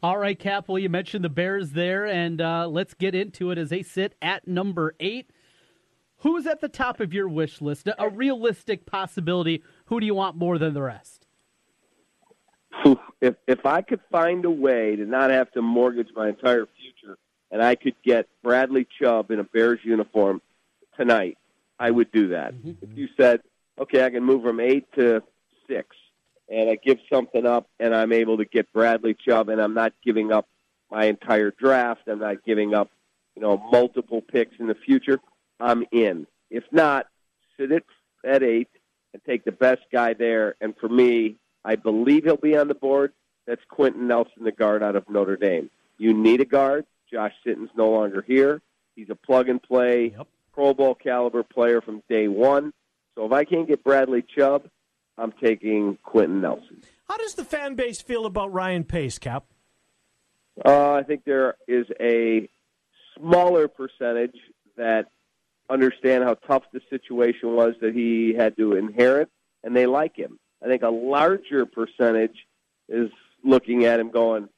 [0.00, 0.68] All right, Cap.
[0.68, 4.14] Well, you mentioned the Bears there, and uh, let's get into it as they sit
[4.22, 5.30] at number eight.
[6.18, 7.88] Who's at the top of your wish list?
[7.98, 9.62] A realistic possibility.
[9.86, 11.26] Who do you want more than the rest?
[13.20, 17.18] If if I could find a way to not have to mortgage my entire future,
[17.50, 20.40] and I could get Bradley Chubb in a Bears uniform
[20.96, 21.38] tonight,
[21.80, 22.54] I would do that.
[22.82, 23.40] If you said,
[23.80, 25.22] okay, I can move from eight to
[25.66, 25.96] six,
[26.48, 29.92] and I give something up, and I'm able to get Bradley Chubb, and I'm not
[30.04, 30.46] giving up
[30.90, 32.90] my entire draft, I'm not giving up,
[33.36, 35.20] you know, multiple picks in the future.
[35.60, 36.26] I'm in.
[36.50, 37.06] If not,
[37.58, 37.84] sit it
[38.24, 38.68] at eight
[39.12, 40.56] and take the best guy there.
[40.60, 43.12] And for me, I believe he'll be on the board.
[43.46, 45.70] That's Quenton Nelson, the guard out of Notre Dame.
[45.98, 46.86] You need a guard.
[47.12, 48.60] Josh Sitton's no longer here.
[48.94, 50.26] He's a plug and play, yep.
[50.52, 52.72] Pro Bowl caliber player from day one.
[53.14, 54.68] So if I can't get Bradley Chubb,
[55.18, 56.82] I'm taking Quenton Nelson.
[57.08, 59.44] How does the fan base feel about Ryan Pace, Cap?
[60.64, 62.48] Uh, I think there is a
[63.16, 64.36] smaller percentage
[64.76, 65.06] that
[65.70, 69.28] understand how tough the situation was that he had to inherit,
[69.62, 70.38] and they like him.
[70.62, 72.46] I think a larger percentage
[72.88, 73.10] is
[73.44, 74.48] looking at him going,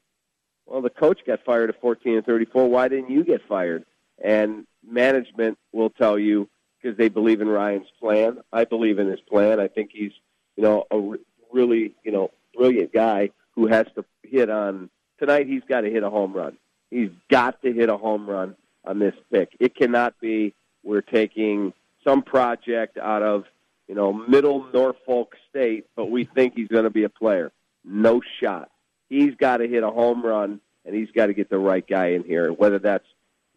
[0.66, 2.68] well, the coach got fired at 14 and 34.
[2.68, 3.84] Why didn't you get fired?
[4.22, 6.48] And management will tell you
[6.80, 8.38] because they believe in Ryan's plan.
[8.52, 9.60] I believe in his plan.
[9.60, 10.12] I think he's,
[10.56, 11.18] you know, a re-
[11.52, 15.46] really, you know, brilliant guy who has to hit on tonight.
[15.46, 16.56] He's got to hit a home run.
[16.90, 19.56] He's got to hit a home run on this pick.
[19.60, 21.72] It cannot be we're taking
[22.04, 23.44] some project out of,
[23.86, 27.52] you know, middle Norfolk State, but we think he's going to be a player.
[27.84, 28.70] No shot.
[29.08, 32.08] He's got to hit a home run, and he's got to get the right guy
[32.10, 32.52] in here.
[32.52, 33.06] Whether that's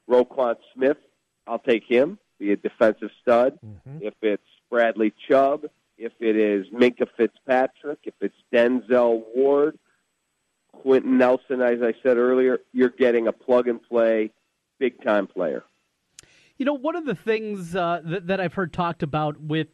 [0.10, 0.97] Roquan Smith,
[1.47, 3.60] I'll take him, be a defensive stud.
[3.65, 3.99] Mm-hmm.
[4.01, 5.65] If it's Bradley Chubb,
[5.97, 9.77] if it is Minkah Fitzpatrick, if it's Denzel Ward,
[10.71, 14.32] Quenton Nelson, as I said earlier, you're getting a plug and play,
[14.79, 15.63] big time player.
[16.58, 19.67] You know, one of the things uh, that, that I've heard talked about with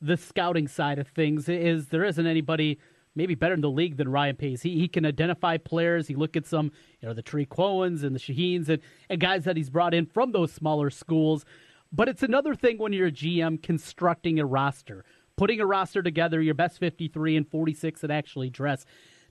[0.00, 2.78] the scouting side of things is there isn't anybody
[3.14, 4.62] maybe better in the league than Ryan Pace.
[4.62, 6.06] He, he can identify players.
[6.06, 9.44] He look at some, you know, the Tarik Cohens and the Shaheens and, and guys
[9.44, 11.44] that he's brought in from those smaller schools.
[11.92, 15.04] But it's another thing when you're a GM constructing a roster,
[15.40, 18.84] putting a roster together, your best 53 and 46 that actually dress.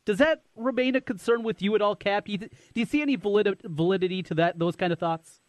[0.06, 2.26] Does that remain a concern with you at all, Cap?
[2.26, 4.58] Do you, do you see any valid, validity to that?
[4.58, 5.40] Those kind of thoughts?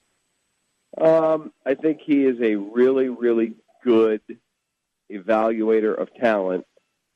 [1.01, 4.20] Um, I think he is a really, really good
[5.11, 6.66] evaluator of talent.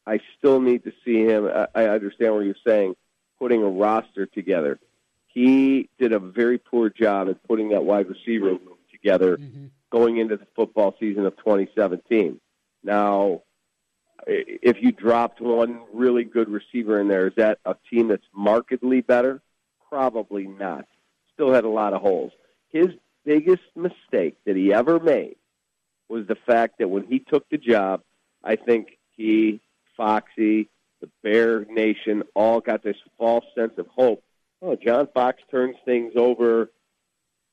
[0.06, 1.46] I still need to see him.
[1.46, 2.94] I, I understand what you're saying,
[3.38, 4.78] putting a roster together.
[5.26, 9.66] He did a very poor job at putting that wide receiver room together Mm-hmm.
[9.90, 12.40] going into the football season of 2017.
[12.84, 13.42] Now,
[14.26, 19.00] if you dropped one really good receiver in there, is that a team that's markedly
[19.00, 19.40] better?
[19.88, 20.86] Probably not.
[21.32, 22.32] Still had a lot of holes.
[22.68, 22.88] His
[23.24, 25.36] biggest mistake that he ever made
[26.08, 28.02] was the fact that when he took the job,
[28.42, 29.60] I think he,
[29.96, 30.68] Foxy,
[31.00, 34.22] the Bear Nation all got this false sense of hope.
[34.60, 36.70] Oh, John Fox turns things over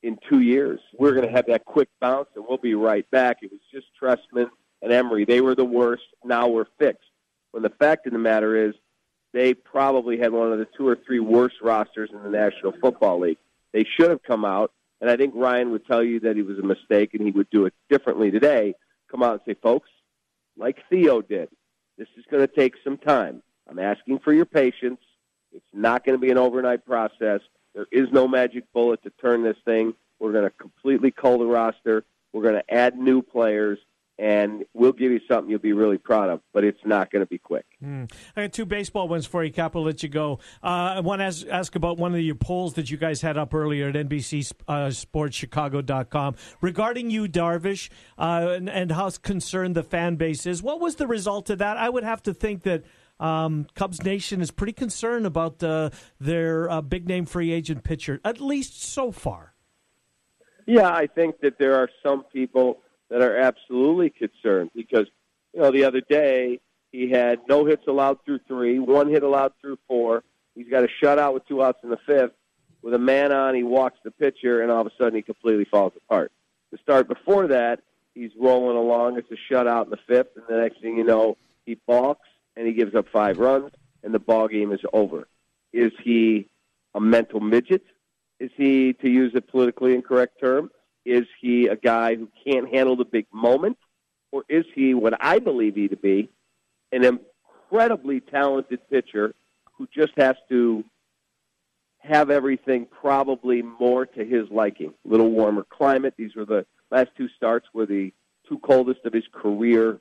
[0.04, 0.80] in two years.
[0.98, 3.38] We're going to have that quick bounce, and we'll be right back.
[3.42, 4.50] It was just Trestman
[4.82, 5.26] and Emery.
[5.26, 6.04] They were the worst.
[6.24, 7.10] Now we're fixed.
[7.52, 8.74] When the fact of the matter is,
[9.34, 13.22] they probably had one of the two or three worst rosters in the National Football
[13.22, 13.38] League.
[13.72, 16.60] They should have come out, and I think Ryan would tell you that he was
[16.60, 18.76] a mistake and he would do it differently today.
[19.10, 19.90] Come out and say, folks,
[20.58, 21.50] like Theo did,
[21.98, 23.42] this is going to take some time.
[23.70, 25.00] I'm asking for your patience.
[25.54, 27.42] It's not going to be an overnight process.
[27.74, 29.94] There is no magic bullet to turn this thing.
[30.20, 32.04] We're going to completely cull the roster.
[32.34, 33.80] We're going to add new players,
[34.22, 36.42] and we'll give Yu something you'll be really proud of.
[36.54, 37.66] But it's not going to be quick.
[37.84, 38.10] Mm.
[38.36, 39.76] I got two baseball ones for you, Cap.
[39.76, 40.40] I'll let you go.
[40.64, 43.36] Uh, I want to ask, ask about one of your polls that you guys had
[43.36, 49.84] up earlier at NBC uh, SportsChicago.com regarding you, Darvish, uh, and, and how concerned the
[49.84, 50.62] fan base is.
[50.62, 51.78] What was the result of that?
[51.78, 52.84] I would have to think that
[53.20, 58.20] Um, Cubs Nation is pretty concerned about uh, their uh, big name free agent pitcher,
[58.26, 59.54] at least so far.
[60.66, 62.82] Yeah, I think that there are some people
[63.12, 65.06] that are absolutely concerned because,
[65.54, 66.60] you know, the other day
[66.92, 70.24] he had no hits allowed through three, one hit allowed through four.
[70.56, 72.32] He's got a shutout with two outs in the fifth.
[72.82, 75.66] With a man on, he walks the pitcher, and all of a sudden he completely
[75.66, 76.32] falls apart.
[76.72, 77.82] The start before that,
[78.16, 79.18] he's rolling along.
[79.18, 82.66] It's a shutout in the fifth, and the next thing you know, he balks and
[82.66, 83.72] he gives up five runs,
[84.04, 85.28] and the ball game is over.
[85.74, 86.48] Is he
[86.96, 87.84] a mental midget?
[88.40, 90.72] Is he, to use a politically incorrect term,
[91.06, 93.78] is he a guy who can't handle the big moment?
[94.32, 96.30] Or is he what I believe he to be,
[96.92, 99.34] an incredibly talented pitcher
[99.74, 100.84] who just has to
[102.00, 104.94] have everything probably more to his liking?
[105.06, 106.14] A little warmer climate.
[106.18, 108.14] These were the last two starts were the
[108.48, 110.00] two coldest of his career.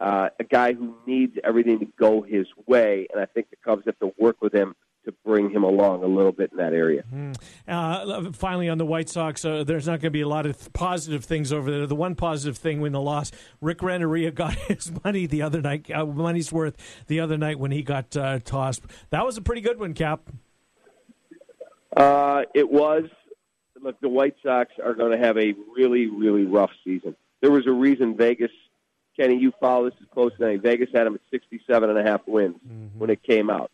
[0.00, 3.82] Uh, a guy who needs everything to go his way, and I think the Cubs
[3.86, 4.76] have to work with him
[5.08, 7.02] to bring him along a little bit in that area.
[7.12, 7.34] Mm.
[7.66, 10.70] Uh, finally, on the White Sox, uh, there's not going to be a lot of
[10.74, 11.86] positive things over there.
[11.86, 15.90] The one positive thing when the loss, Rick Renteria got his money the other night,
[15.90, 18.82] uh, money's worth the other night when he got uh, tossed.
[19.10, 20.20] That was a pretty good one, Cap.
[21.96, 23.04] Uh, it was.
[23.80, 27.16] Look, the White Sox are going to have a really, really rough season.
[27.40, 28.50] There was a reason Vegas,
[29.16, 30.62] Kenny, you follow this as close as anything.
[30.62, 32.98] Vegas had them at 67 and a half wins mm-hmm.
[32.98, 33.70] when it came out.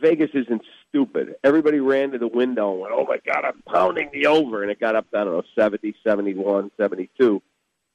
[0.00, 1.34] Vegas isn't stupid.
[1.42, 4.62] Everybody ran to the window and went, oh my God, I'm pounding the over.
[4.62, 7.42] And it got up, to, I don't know, 70, 71, 72.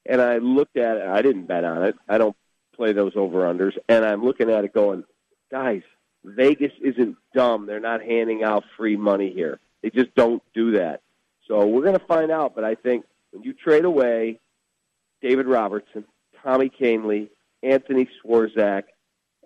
[0.06, 1.06] And I looked at it.
[1.06, 1.96] I didn't bet on it.
[2.08, 2.36] I don't
[2.76, 3.76] play those over-unders.
[3.88, 5.04] And I'm looking at it going,
[5.50, 5.82] guys,
[6.24, 7.66] Vegas isn't dumb.
[7.66, 9.60] They're not handing out free money here.
[9.82, 11.00] They just don't do that.
[11.48, 12.54] So we're going to find out.
[12.54, 14.40] But I think when you trade away
[15.22, 16.04] David Robertson,
[16.42, 17.28] Tommy Kahnle,
[17.62, 18.84] Anthony Swarzak,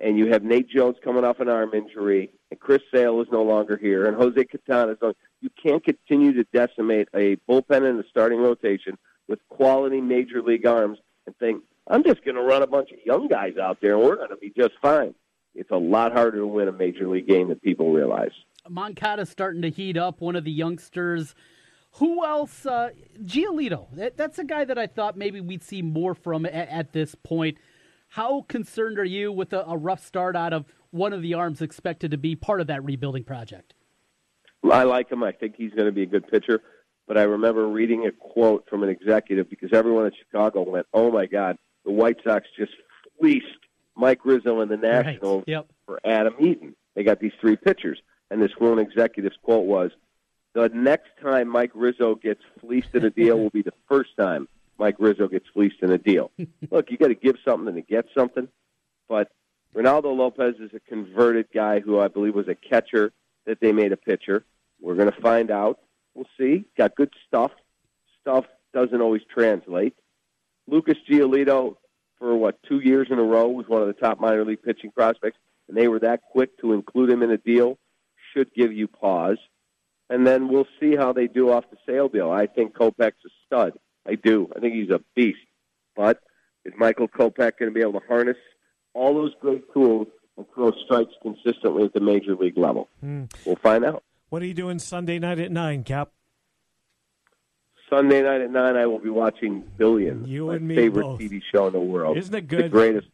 [0.01, 3.43] and you have Nate Jones coming off an arm injury, and Chris Sale is no
[3.43, 5.13] longer here, and Jose Quintana is no.
[5.41, 10.67] You can't continue to decimate a bullpen and a starting rotation with quality major league
[10.67, 13.95] arms and think I'm just going to run a bunch of young guys out there
[13.95, 15.15] and we're going to be just fine.
[15.55, 18.33] It's a lot harder to win a major league game than people realize.
[18.69, 20.21] Moncada's starting to heat up.
[20.21, 21.35] One of the youngsters.
[21.93, 22.67] Who else?
[22.67, 22.91] Uh,
[23.23, 23.87] Giolito.
[23.95, 27.15] That, that's a guy that I thought maybe we'd see more from at, at this
[27.15, 27.59] point.
[28.09, 31.61] How concerned are you with a, a, rough start out of one of the arms
[31.62, 33.74] expected to be part of that rebuilding project?
[34.70, 35.22] I like him.
[35.22, 36.61] I think he's going to be a good pitcher.
[37.07, 41.11] But I remember reading a quote from an executive because everyone in Chicago went, "Oh
[41.11, 42.72] my God, the White Sox just
[43.18, 43.46] fleeced
[43.96, 45.48] Mike Rizzo and the Nationals right.
[45.48, 45.66] yep.
[45.87, 46.74] for Adam Eaton.
[46.94, 49.90] They got these three pitchers." And this one executive's quote was,
[50.53, 54.46] "The next time Mike Rizzo gets fleeced in a deal will be the first time
[54.79, 56.31] Mike Rizzo gets fleeced in a deal.
[56.70, 58.48] Look, you got to give something to get something.
[59.09, 59.31] But
[59.75, 63.13] Reynaldo Lopez is a converted guy who I believe was a catcher
[63.47, 64.45] that they made a pitcher.
[64.81, 65.79] We're going to find out.
[66.15, 66.65] We'll see.
[66.77, 67.53] Got good stuff.
[68.21, 69.95] Stuff doesn't always translate.
[70.67, 71.77] Lucas Giolito,
[72.19, 74.91] for what two years in a row, was one of the top minor league pitching
[74.91, 77.79] prospects, and they were that quick to include him in a deal.
[78.35, 79.39] Should give you pause.
[80.11, 82.31] And then we'll see how they do off the sale deal.
[82.31, 83.73] I think Kopech's a stud.
[84.07, 84.51] I do.
[84.57, 85.39] I think he's a beast.
[85.95, 86.21] But
[86.65, 88.37] is Michael Kopech going to be able to harness
[88.99, 92.89] all those great tools and throw strikes consistently at the major league level?
[93.05, 93.33] Mm.
[93.47, 94.03] We'll find out.
[94.29, 96.11] What are you doing Sunday night at nine, Cap?
[97.89, 100.29] Sunday night at nine, I will be watching Billions.
[100.29, 101.21] You my favorite both.
[101.21, 102.19] TV show in the world.
[102.19, 102.67] Isn't it good?
[102.67, 103.09] The greatest.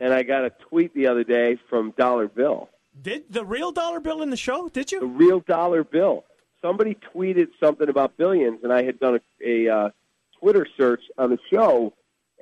[0.00, 2.68] And I got a tweet the other day from Dollar Bill.
[3.00, 4.68] Did the real dollar bill in the show?
[4.68, 5.00] Did you?
[5.00, 6.24] The real Dollar Bill.
[6.60, 9.90] Somebody tweeted something about Billions, and I had done a, a uh,
[10.38, 11.92] Twitter search on the show,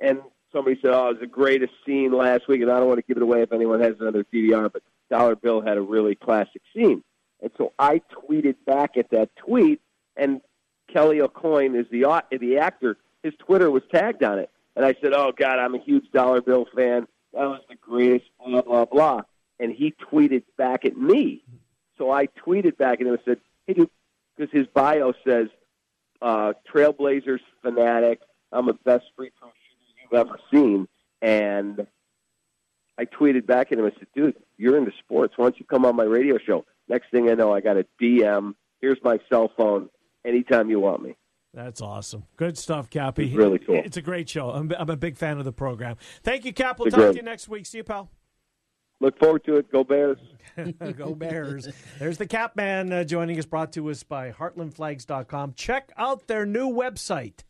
[0.01, 0.21] and
[0.53, 3.05] somebody said, "Oh, it was the greatest scene last week." And I don't want to
[3.05, 6.61] give it away if anyone has another DVR, but Dollar Bill had a really classic
[6.73, 7.03] scene,
[7.41, 9.81] and so I tweeted back at that tweet,
[10.15, 10.41] and
[10.91, 12.97] Kelly Aucoin is the the actor.
[13.23, 16.41] His Twitter was tagged on it, and I said, "Oh God, I'm a huge Dollar
[16.41, 17.07] Bill fan.
[17.33, 19.21] That was the greatest." Blah blah blah.
[19.59, 21.43] And he tweeted back at me,
[21.97, 23.89] so I tweeted back at him and said, "Hey, dude,"
[24.35, 25.47] because his bio says
[26.21, 28.21] uh, Trailblazers fanatic.
[28.51, 29.49] I'm a best free throw
[30.13, 30.87] you've ever seen.
[31.21, 31.87] And
[32.97, 33.85] I tweeted back at him.
[33.85, 35.33] I said, dude, you're into sports.
[35.37, 36.65] Why don't you come on my radio show?
[36.87, 38.53] Next thing I know, I got a DM.
[38.81, 39.89] Here's my cell phone.
[40.25, 41.15] Anytime you want me.
[41.53, 42.23] That's awesome.
[42.37, 43.27] Good stuff, Cappy.
[43.27, 43.75] It's really cool.
[43.83, 44.49] It's a great show.
[44.49, 45.97] I'm, I'm a big fan of the program.
[46.23, 46.79] Thank you, Cap.
[46.79, 47.11] We'll It's talk great.
[47.11, 47.65] to you next week.
[47.65, 48.09] See you, pal.
[48.99, 49.71] Look forward to it.
[49.71, 50.17] Go Bears.
[50.97, 51.67] Go Bears.
[51.99, 55.53] There's the Cap Man uh, joining us, brought to us by HeartlandFlags.com.
[55.55, 57.43] Check out their new website,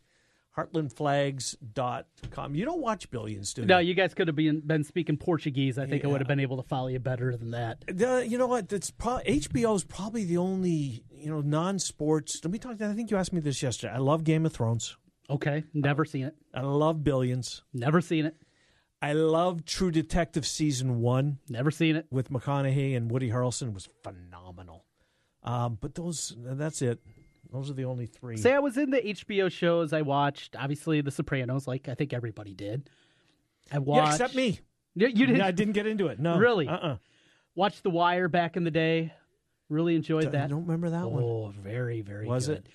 [0.57, 2.55] heartlandflags.com.
[2.55, 3.67] You don't watch Billions, do you?
[3.67, 5.77] No, you guys could have been, been speaking Portuguese.
[5.77, 7.83] I think I would have been able to follow you better than that.
[7.87, 8.71] The- you know what?
[8.71, 12.39] It's pro- HBO is probably the only you know non-sports.
[12.43, 12.81] Let me talk.
[12.81, 13.93] I think you asked me this yesterday.
[13.93, 14.97] I love Game of Thrones.
[15.29, 16.35] Okay, never seen it.
[16.53, 17.63] I love Billions.
[17.73, 18.35] Never seen it.
[19.01, 21.39] I love True Detective season one.
[21.49, 22.07] Never seen it.
[22.11, 24.85] With McConaughey and Woody Harrelson was phenomenal.
[25.43, 26.99] Um, but those, that's it.
[27.53, 28.35] Those are the only three.
[28.37, 30.55] Say I was in the HBO shows I watched.
[30.57, 32.89] Obviously, The Sopranos, like I think everybody did.
[33.71, 34.07] I watched.
[34.07, 34.59] Yeah, except me.
[34.95, 35.41] Yeah, you didn't.
[35.41, 36.19] I didn't get into it.
[36.19, 36.67] No, really.
[36.67, 36.97] Uh-uh.
[37.55, 39.13] Watched The Wire back in the day.
[39.69, 40.45] Really enjoyed that.
[40.45, 41.23] I don't remember that one.
[41.23, 42.27] Oh, very, very.
[42.27, 42.57] Was good.
[42.57, 42.67] it?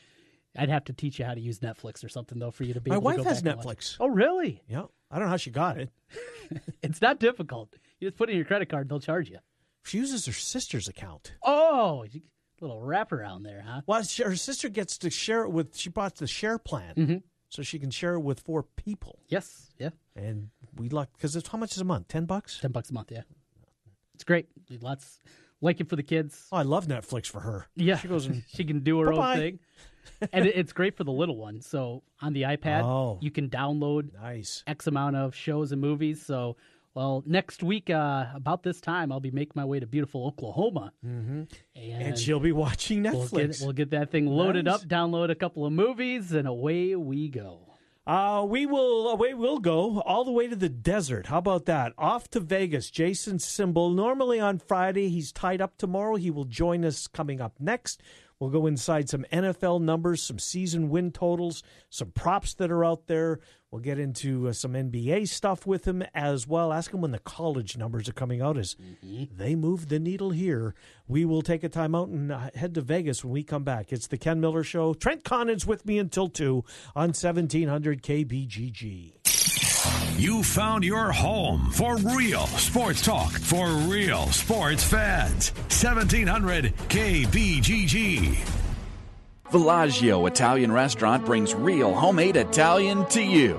[0.57, 2.81] I'd have to teach you how to use Netflix or something though for you to
[2.81, 2.91] be.
[2.91, 3.43] My able wife to go has.
[3.43, 3.97] Netflix.
[4.01, 4.62] Oh, really?
[4.68, 5.91] Yeah, I don't know how she got it.
[6.83, 7.74] It's not difficult.
[8.01, 9.39] You just put in your credit card, and they'll charge you.
[9.85, 11.35] She uses her sister's account.
[11.43, 12.22] Oh, you-
[12.61, 13.83] little wraparound there, huh?
[13.87, 15.77] Well, she, her sister gets to share it with.
[15.77, 17.23] She bought the share plan, Mhm.
[17.49, 19.21] so she can share it with four people.
[19.29, 22.09] Yes, yeah, And we like because it's how much is a month?
[22.09, 22.59] Ten bucks.
[22.61, 23.11] ten bucks a month.
[23.13, 23.23] Yeah,
[24.15, 24.49] it's great.
[24.81, 25.19] Lots
[25.61, 26.47] like it for the kids.
[26.53, 27.67] Oh, I love Netflix for her.
[27.77, 29.31] Yeah, she goes and she can do her Bye-bye.
[29.33, 29.59] own thing,
[30.33, 31.61] and it, it's great for the little one.
[31.61, 33.19] So on the iPad, Oh.
[33.21, 36.25] you can download nice X amount of shows and movies.
[36.25, 36.57] So,
[36.99, 40.92] well, next week uh, about this time, I'll be making my way to beautiful Oklahoma,
[41.07, 41.42] Mm-hmm.
[41.76, 43.46] and, And she'll be watching we'll Netflix.
[43.53, 44.82] get, we'll get that thing loaded Nice.
[44.82, 47.61] up, download a couple of movies, and away we go.
[48.05, 51.26] Uh, we will away we'll go all the way to the desert.
[51.26, 51.92] How about that?
[51.99, 52.90] Off to Vegas.
[52.90, 53.94] Jason Simbal.
[53.94, 56.16] Normally on Friday, he's tied up tomorrow.
[56.16, 58.01] He will join us coming up next.
[58.41, 63.09] We'll go inside some NFL numbers, some season win totals, some props that are out
[63.09, 63.41] there.
[63.72, 66.72] We'll get into uh, some NBA stuff with him as well.
[66.72, 70.76] Ask him when the college numbers are coming out as they move the needle here.
[71.09, 73.93] We will take a time out and uh, head to Vegas when we come back.
[73.93, 74.95] It's the Ken Miller Show.
[74.95, 76.64] Trent Condon with me until 2
[76.95, 79.18] on 1700 KBGG.
[80.16, 85.53] You found your home for real sports talk for real sports fans.
[85.68, 88.37] 1700 KBGG.
[89.51, 93.59] Villaggio Italian Restaurant brings real homemade Italian to you.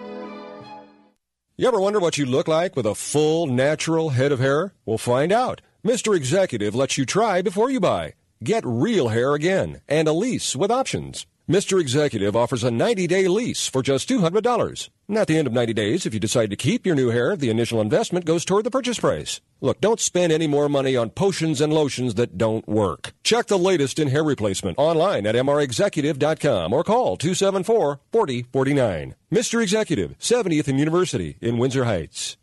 [1.61, 4.73] You ever wonder what you look like with a full, natural head of hair?
[4.83, 5.61] We'll find out.
[5.85, 6.15] Mr.
[6.15, 8.15] Executive lets you try before you buy.
[8.43, 11.27] Get real hair again and a lease with options.
[11.47, 11.79] Mr.
[11.79, 14.89] Executive offers a 90 day lease for just $200.
[15.13, 17.49] At the end of 90 days, if you decide to keep your new hair, the
[17.49, 19.41] initial investment goes toward the purchase price.
[19.59, 23.11] Look, don't spend any more money on potions and lotions that don't work.
[23.21, 29.15] Check the latest in hair replacement online at mrexecutive.com or call 274 4049.
[29.33, 29.61] Mr.
[29.61, 32.37] Executive, 70th and University in Windsor Heights.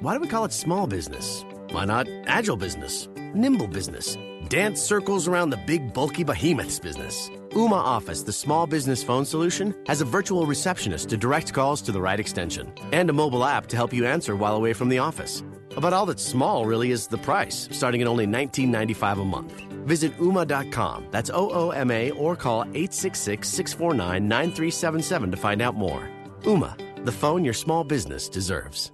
[0.00, 1.44] Why do we call it small business?
[1.70, 4.16] Why not agile business, nimble business,
[4.54, 7.28] dance circles around the big bulky behemoths business?
[7.54, 11.90] Ooma Office, the small business phone solution, has a virtual receptionist to direct calls to
[11.90, 14.98] the right extension and a mobile app to help you answer while away from the
[14.98, 15.42] office.
[15.76, 19.52] About all that's small really is the price, starting at only $19.95 a month.
[19.88, 25.74] Visit Ooma.com, that's O O M A, or call 866 649 9377 to find out
[25.74, 26.08] more.
[26.42, 28.92] Ooma, the phone your small business deserves.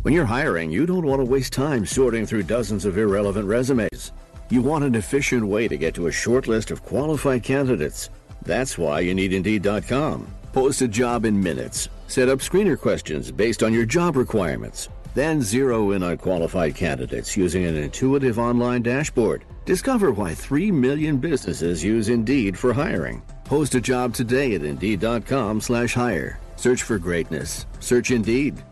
[0.00, 4.10] When you're hiring, you don't want to waste time sorting through dozens of irrelevant resumes.
[4.52, 8.10] You want an efficient way to get to a short list of qualified candidates.
[8.42, 10.26] That's why you need Indeed.com.
[10.52, 11.88] Post a job in minutes.
[12.06, 14.90] Set up screener questions based on your job requirements.
[15.14, 19.46] Then zero in on qualified candidates using an intuitive online dashboard.
[19.64, 23.22] Discover why 3 million businesses use Indeed for hiring.
[23.44, 26.38] Post a job today at Indeed.com slash hire.
[26.56, 27.64] Search for greatness.
[27.80, 28.62] Search Indeed.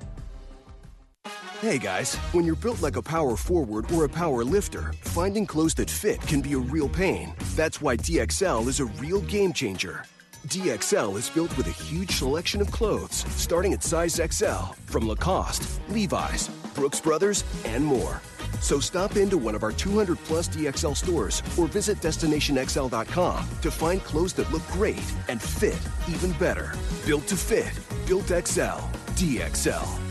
[1.61, 5.75] Hey guys, when you're built like a power forward or a power lifter, finding clothes
[5.75, 7.35] that fit can be a real pain.
[7.55, 10.07] That's why DXL is a real game changer.
[10.47, 15.83] DXL is built with a huge selection of clothes, starting at size XL, from Lacoste,
[15.91, 18.23] Levi's, Brooks Brothers, and more.
[18.61, 24.03] So stop into one of our 200 plus DXL stores or visit destinationxl.com to find
[24.03, 26.73] clothes that look great and fit even better.
[27.05, 28.81] Built to fit, built XL,
[29.21, 30.10] DXL.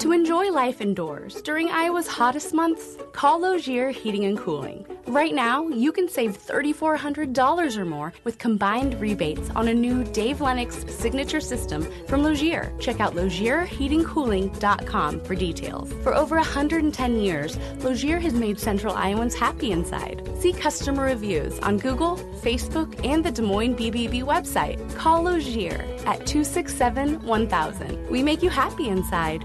[0.00, 4.86] To enjoy life indoors during Iowa's hottest months, call Logier Heating and Cooling.
[5.06, 10.40] Right now, you can save $3,400 or more with combined rebates on a new Dave
[10.40, 12.72] Lennox signature system from Logier.
[12.78, 15.92] Check out LogierHeatingCooling.com for details.
[16.02, 20.26] For over 110 years, Logier has made Central Iowans happy inside.
[20.38, 24.78] See customer reviews on Google, Facebook, and the Des Moines BBB website.
[24.94, 28.08] Call Logier at 267 1000.
[28.08, 29.44] We make you happy inside.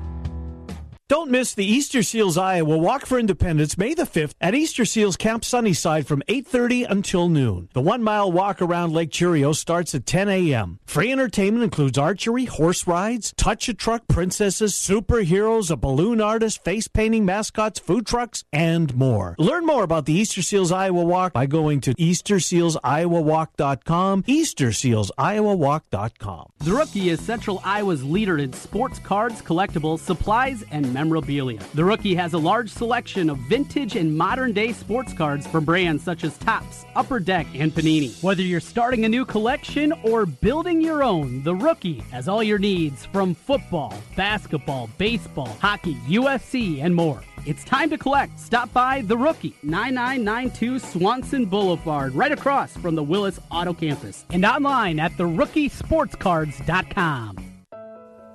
[1.11, 5.17] Don't miss the Easter Seals Iowa Walk for Independence May the 5th at Easter Seals
[5.17, 7.67] Camp Sunnyside from 8.30 until noon.
[7.73, 10.79] The one-mile walk around Lake Cheerio starts at 10 a.m.
[10.85, 17.77] Free entertainment includes archery, horse rides, touch-a-truck, princesses, superheroes, a balloon artist, face painting, mascots,
[17.77, 19.35] food trucks, and more.
[19.37, 26.51] Learn more about the Easter Seals Iowa Walk by going to eastersealsiowawalk.com, eastersealsiowawalk.com.
[26.59, 31.59] The Rookie is Central Iowa's leader in sports cards, collectibles, supplies, and memorabilia.
[31.73, 36.03] The Rookie has a large selection of vintage and modern day sports cards from brands
[36.03, 38.21] such as Topps, Upper Deck, and Panini.
[38.23, 42.59] Whether you're starting a new collection or building your own, The Rookie has all your
[42.59, 47.23] needs from football, basketball, baseball, hockey, UFC, and more.
[47.47, 48.39] It's time to collect.
[48.39, 54.45] Stop by The Rookie, 9992 Swanson Boulevard, right across from the Willis Auto Campus, and
[54.45, 57.37] online at therookie.sportscards.com.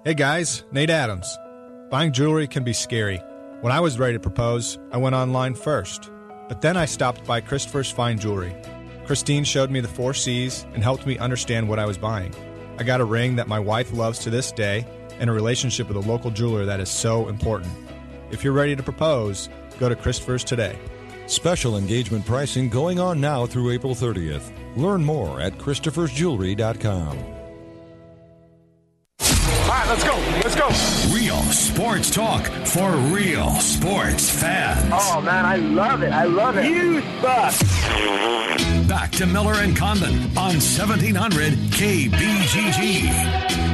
[0.05, 1.39] Hey guys, Nate Adams.
[1.89, 3.23] Buying jewelry can be scary.
[3.61, 6.11] When I was ready to propose, I went online first.
[6.49, 8.57] But then I stopped by Christopher's Fine Jewelry.
[9.05, 12.35] Christine showed me the four C's and helped me understand what I was buying.
[12.81, 14.85] I got a ring that my wife loves to this day
[15.21, 17.73] and a relationship with a local jeweler that is so important.
[18.33, 20.77] If you're ready to propose, go to Christopher's today.
[21.29, 24.51] Special engagement pricing going on now through April 30th.
[24.77, 27.36] Learn more at Christopher'sJewelry.com.
[29.77, 30.17] All right, let's go.
[30.43, 30.69] Let's go.
[31.15, 34.91] Real sports talk for real sports fans.
[34.91, 36.15] Oh man, I love it.
[36.15, 36.65] I love it.
[36.65, 37.53] You suck.
[38.89, 43.66] Back to Miller and Condon on 1700 KBGG.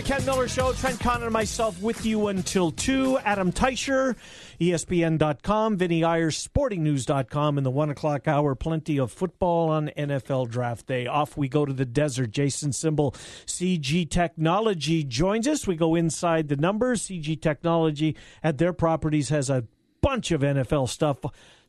[0.00, 0.72] The Ken Miller Show.
[0.72, 3.18] Trent Condon and myself with you until 2.
[3.18, 4.16] Adam Teicher,
[4.58, 7.58] ESPN.com, Vinny Iyer, SportingNews.com.
[7.58, 11.06] In the 1 o'clock hour, plenty of football on NFL Draft Day.
[11.06, 12.30] Off we go to the desert.
[12.30, 15.66] Jason Simbal, CG Technology, joins us.
[15.66, 17.02] We go inside the numbers.
[17.02, 19.64] CG Technology at their properties has a
[20.00, 21.18] bunch of NFL stuff.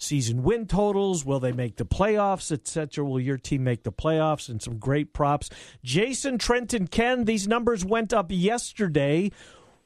[0.01, 3.05] Season win totals, will they make the playoffs, etc.
[3.05, 4.49] Will your team make the playoffs?
[4.49, 5.49] And some great props.
[5.83, 9.31] Jason, Trent, and Ken, these numbers went up yesterday.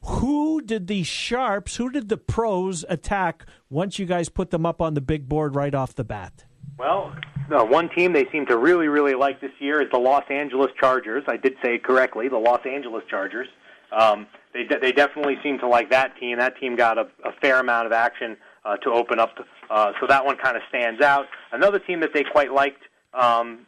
[0.02, 4.80] Who did the sharps, who did the pros attack once you guys put them up
[4.80, 6.44] on the big board right off the bat?
[6.78, 7.14] Well,
[7.48, 11.24] one team they seem to really, really like this year is the Los Angeles Chargers.
[11.28, 13.48] I did say correctly, the Los Angeles Chargers.
[13.92, 16.38] Um, they de- they definitely seem to like that team.
[16.38, 19.36] That team got a, a fair amount of action uh, to open up,
[19.70, 21.26] uh, so that one kind of stands out.
[21.52, 22.82] Another team that they quite liked
[23.14, 23.66] um,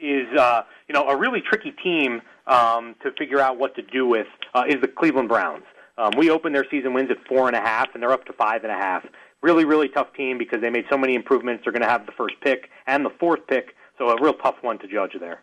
[0.00, 4.06] is uh, you know a really tricky team um, to figure out what to do
[4.06, 5.64] with uh, is the Cleveland Browns.
[5.98, 8.32] Um, we opened their season wins at four and a half, and they're up to
[8.32, 9.04] five and a half.
[9.42, 11.64] Really, really tough team because they made so many improvements.
[11.64, 14.56] They're going to have the first pick and the fourth pick, so a real tough
[14.62, 15.40] one to judge there.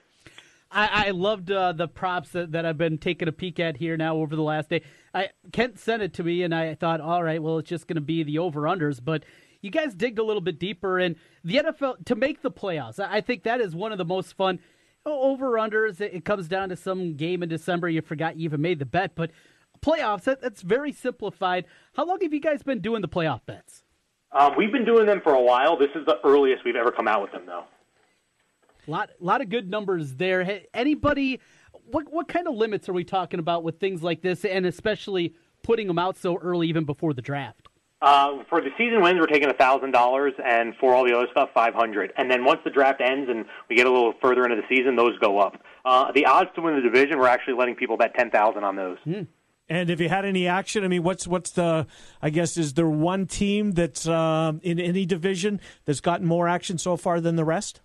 [0.71, 3.95] I, I loved uh, the props that, that I've been taking a peek at here
[3.97, 4.81] now over the last day.
[5.13, 7.95] I, Kent sent it to me, and I thought, all right, well, it's just going
[7.95, 8.99] to be the over unders.
[9.03, 9.23] But
[9.67, 12.99] you guys digged a little bit deeper, and the NFL to make the playoffs.
[12.99, 14.59] I think that is one of the most fun
[15.05, 15.99] over unders.
[15.99, 17.89] It comes down to some game in December.
[17.89, 19.31] You forgot you even made the bet, but
[19.81, 21.65] playoffs that, that's very simplified.
[21.93, 23.83] How long have you guys been doing the playoff bets?
[24.31, 25.77] Um, we've been doing them for a while.
[25.77, 27.65] This is the earliest we've ever come out with them, though.
[28.87, 30.45] lot lot of good numbers there.
[30.45, 31.41] Hey, anybody
[31.91, 35.35] what what kind of limits are we talking about with things like this and especially
[35.63, 37.66] putting them out so early even before the draft?
[37.99, 41.27] Uh, for the season wins, we're taking a thousand dollars, and for all the other
[41.31, 42.13] stuff, five hundred.
[42.15, 44.95] And then once the draft ends and we get a little further into the season,
[44.95, 45.59] those go up.
[45.83, 48.75] Uh, the odds to win the division, we're actually letting people bet ten thousand on
[48.75, 48.97] those.
[49.69, 51.87] And if you had any action, I mean, what's what's the?
[52.21, 56.77] I guess is there one team that's um, in any division that's gotten more action
[56.77, 57.81] so far than the rest?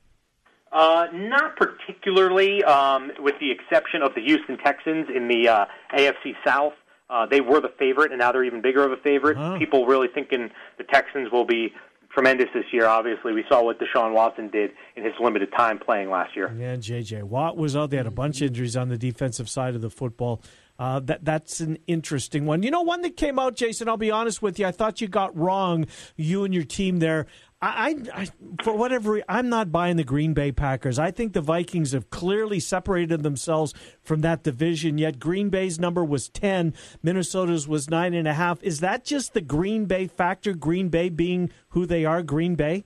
[0.72, 6.34] Uh, not particularly, um, with the exception of the Houston Texans in the uh, AFC
[6.46, 6.72] South.
[7.11, 9.59] Uh, they were the favorite, and now they're even bigger of a favorite.
[9.59, 11.72] People really thinking the Texans will be
[12.14, 12.86] tremendous this year.
[12.86, 16.55] Obviously, we saw what Deshaun Watson did in his limited time playing last year.
[16.57, 17.90] Yeah, JJ Watt was out.
[17.90, 20.42] They had a bunch of injuries on the defensive side of the football.
[20.78, 22.62] Uh, that that's an interesting one.
[22.62, 23.88] You know, one that came out, Jason.
[23.88, 24.66] I'll be honest with you.
[24.66, 25.86] I thought you got wrong,
[26.16, 27.26] you and your team there.
[27.62, 28.28] I, I,
[28.64, 30.98] for whatever I'm not buying the Green Bay Packers.
[30.98, 34.98] I think the Vikings have clearly separated themselves from that division.
[34.98, 38.62] Yet Green Bay's number was ten, Minnesota's was nine and a half.
[38.64, 40.54] Is that just the Green Bay factor?
[40.54, 42.84] Green Bay being who they are, Green Bay.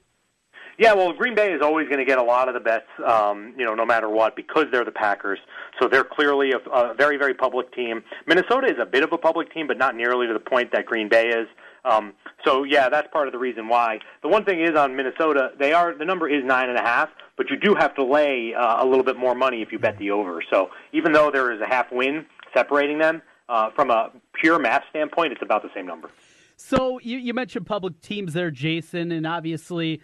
[0.79, 3.55] Yeah, well, Green Bay is always going to get a lot of the bets, um,
[3.57, 5.39] you know, no matter what, because they're the Packers.
[5.81, 8.05] So they're clearly a, a very, very public team.
[8.27, 10.85] Minnesota is a bit of a public team, but not nearly to the point that
[10.85, 11.49] Green Bay is.
[11.87, 12.13] Um,
[12.45, 14.01] so yeah, that's part of the reason why.
[14.23, 17.09] The one thing is on Minnesota, they are the number is nine and a half,
[17.37, 19.97] but you do have to lay uh, a little bit more money if you bet
[19.99, 20.43] the over.
[20.51, 24.11] So even though there is a half win separating them, uh, from a
[24.41, 26.11] pure math standpoint, it's about the same number.
[26.57, 30.01] So you, you mentioned public teams there, Jason, and obviously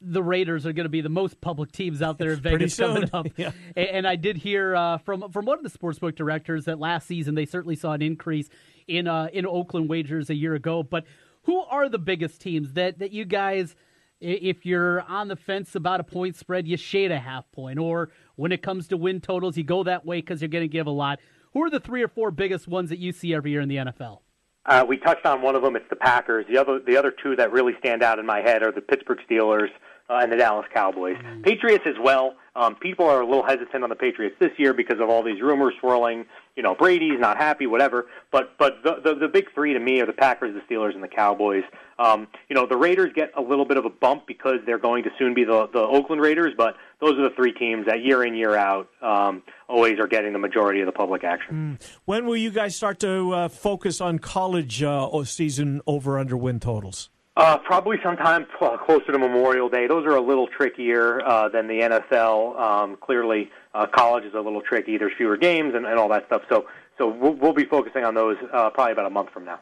[0.00, 2.76] the Raiders are going to be the most public teams out there in Pretty Vegas
[2.78, 3.10] coming soon.
[3.12, 3.26] up.
[3.36, 3.50] Yeah.
[3.76, 7.06] A- And I did hear uh, from from one of the sportsbook directors that last
[7.08, 8.48] season they certainly saw an increase
[8.88, 10.82] in uh, in Oakland wagers a year ago.
[10.82, 11.04] But
[11.42, 13.76] who are the biggest teams that that you guys?
[14.20, 18.10] If you're on the fence about a point spread, you shade a half point, or
[18.34, 20.88] when it comes to win totals, you go that way because you're going to give
[20.88, 21.20] a lot.
[21.52, 23.76] Who are the three or four biggest ones that you see every year in the
[23.76, 24.22] NFL?
[24.66, 25.76] Uh, we touched on one of them.
[25.76, 26.46] It's the Packers.
[26.50, 29.18] The other, the other two that really stand out in my head are the Pittsburgh
[29.30, 29.68] Steelers
[30.10, 31.16] uh, and the Dallas Cowboys.
[31.42, 32.34] Patriots as well.
[32.58, 35.40] Um, people are a little hesitant on the Patriots this year because of all these
[35.40, 36.26] rumors swirling.
[36.56, 38.08] You know, Brady's not happy, whatever.
[38.32, 41.02] But but the the, the big three to me are the Packers, the Steelers, and
[41.02, 41.62] the Cowboys.
[42.00, 45.04] Um, you know, the Raiders get a little bit of a bump because they're going
[45.04, 46.52] to soon be the the Oakland Raiders.
[46.56, 50.32] But those are the three teams that year in year out um, always are getting
[50.32, 51.78] the majority of the public action.
[52.06, 56.58] When will you guys start to uh, focus on college uh, season over under win
[56.58, 57.08] totals?
[57.38, 58.44] Uh, probably sometime
[58.84, 59.86] closer to Memorial Day.
[59.86, 62.58] Those are a little trickier uh, than the NFL.
[62.58, 64.98] Um, clearly, uh, college is a little tricky.
[64.98, 66.42] There's fewer games and, and all that stuff.
[66.48, 66.66] So,
[66.98, 69.60] so we'll, we'll be focusing on those uh, probably about a month from now.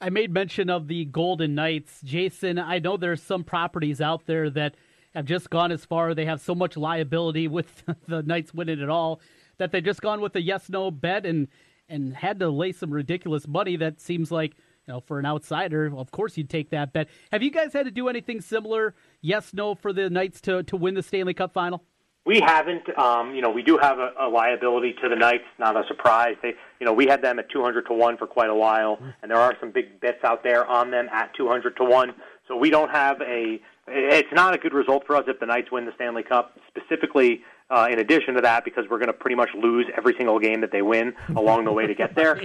[0.00, 2.00] I made mention of the Golden Knights.
[2.02, 4.74] Jason, I know there's some properties out there that
[5.14, 6.14] have just gone as far.
[6.14, 9.20] They have so much liability with the Knights winning it all
[9.58, 11.48] that they've just gone with a yes no bet and
[11.90, 14.54] and had to lay some ridiculous money that seems like
[14.86, 17.84] you know for an outsider of course you'd take that bet have you guys had
[17.84, 21.52] to do anything similar yes no for the knights to, to win the stanley cup
[21.52, 21.82] final
[22.24, 22.86] We haven't.
[22.96, 25.42] Um, you know, we do have a, a liability to the Knights.
[25.58, 26.36] Not a surprise.
[26.40, 29.30] They, you know, we had them at 200 to one for quite a while, and
[29.30, 32.14] there are some big bets out there on them at 200 to one.
[32.46, 33.60] So we don't have a.
[33.88, 36.56] It's not a good result for us if the Knights win the Stanley Cup.
[36.68, 40.38] Specifically, uh, in addition to that, because we're going to pretty much lose every single
[40.38, 42.40] game that they win along the way to get there.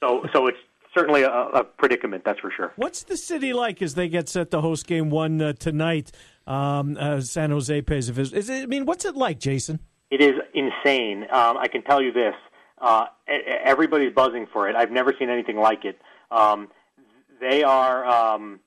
[0.00, 0.58] So, so it's
[0.96, 2.24] certainly a, a predicament.
[2.24, 2.72] That's for sure.
[2.76, 6.10] What's the city like as they get set to host game one uh, tonight?
[6.46, 8.38] Um, uh, San Jose pays a visit.
[8.38, 9.80] Is it, I mean, what's it like, Jason?
[10.10, 11.24] It is insane.
[11.24, 12.34] Um, I can tell you this:
[12.80, 13.06] uh,
[13.64, 14.76] everybody's buzzing for it.
[14.76, 16.00] I've never seen anything like it.
[16.30, 16.68] Um,
[17.40, 18.60] they are, um,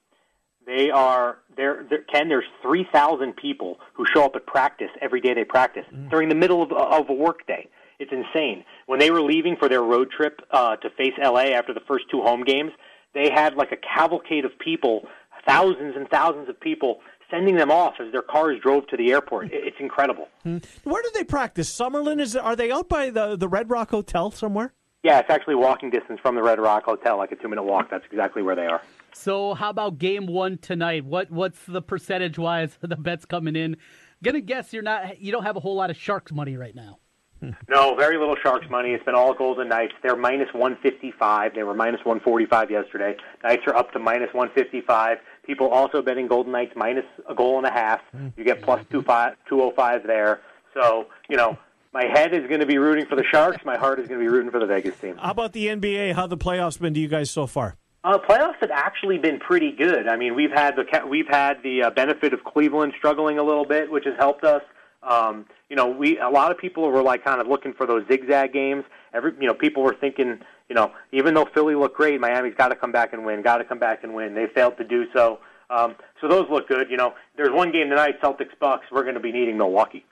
[0.67, 1.39] they are.
[1.55, 2.27] There, Ken.
[2.27, 6.35] There's three thousand people who show up at practice every day they practice during the
[6.35, 7.69] middle of, of a work day.
[7.99, 8.63] It's insane.
[8.85, 12.05] When they were leaving for their road trip uh, to face LA after the first
[12.09, 12.71] two home games,
[13.13, 15.01] they had like a cavalcade of people,
[15.45, 19.49] thousands and thousands of people, sending them off as their cars drove to the airport.
[19.51, 20.29] It's incredible.
[20.43, 21.69] Where do they practice?
[21.69, 22.35] Summerlin is.
[22.35, 24.73] Are they out by the the Red Rock Hotel somewhere?
[25.03, 27.89] Yeah, it's actually walking distance from the Red Rock Hotel, like a two minute walk.
[27.89, 28.81] That's exactly where they are.
[29.13, 31.05] So how about game one tonight?
[31.05, 33.75] What what's the percentage wise of the bets coming in?
[34.23, 36.99] Gonna guess you're not you don't have a whole lot of sharks money right now.
[37.69, 38.91] No, very little Sharks money.
[38.91, 39.93] It's been all Golden Knights.
[40.03, 41.53] They're minus 155.
[41.55, 43.15] They were minus 145 yesterday.
[43.43, 45.17] Knights are up to minus 155.
[45.45, 48.01] People also betting Golden Knights minus a goal and a half.
[48.35, 50.41] You get plus two five, 205 there.
[50.73, 51.57] So, you know,
[51.93, 53.63] my head is going to be rooting for the Sharks.
[53.65, 55.17] My heart is going to be rooting for the Vegas team.
[55.17, 56.13] How about the NBA?
[56.13, 57.77] How the playoffs been to you guys so far?
[58.03, 60.07] Uh, playoffs have actually been pretty good.
[60.07, 63.43] I mean, we've had the ca- we've had the uh, benefit of Cleveland struggling a
[63.43, 64.61] little bit, which has helped us.
[65.01, 68.03] Um, you know, we a lot of people were like kind of looking for those
[68.07, 68.83] zigzag games.
[69.13, 72.69] Every you know, people were thinking, you know, even though Philly looked great, Miami's got
[72.69, 73.41] to come back and win.
[73.41, 74.35] Got to come back and win.
[74.35, 75.39] They failed to do so.
[75.69, 76.89] Um, so those look good.
[76.89, 78.87] You know, there's one game tonight, Celtics Bucks.
[78.91, 80.05] We're going to be needing Milwaukee.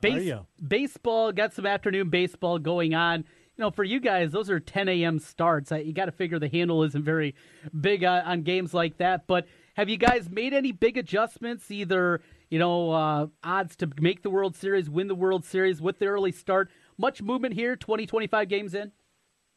[0.00, 0.32] Base,
[0.66, 3.20] baseball got some afternoon baseball going on.
[3.56, 5.18] You know, for you guys, those are 10 a.m.
[5.18, 5.70] starts.
[5.70, 7.34] I, you got to figure the handle isn't very
[7.78, 9.26] big on, on games like that.
[9.26, 11.70] But Have you guys made any big adjustments?
[11.70, 15.98] Either you know uh, odds to make the World Series, win the World Series with
[15.98, 16.70] the early start.
[16.98, 17.76] Much movement here.
[17.76, 18.92] 20, 25 games in.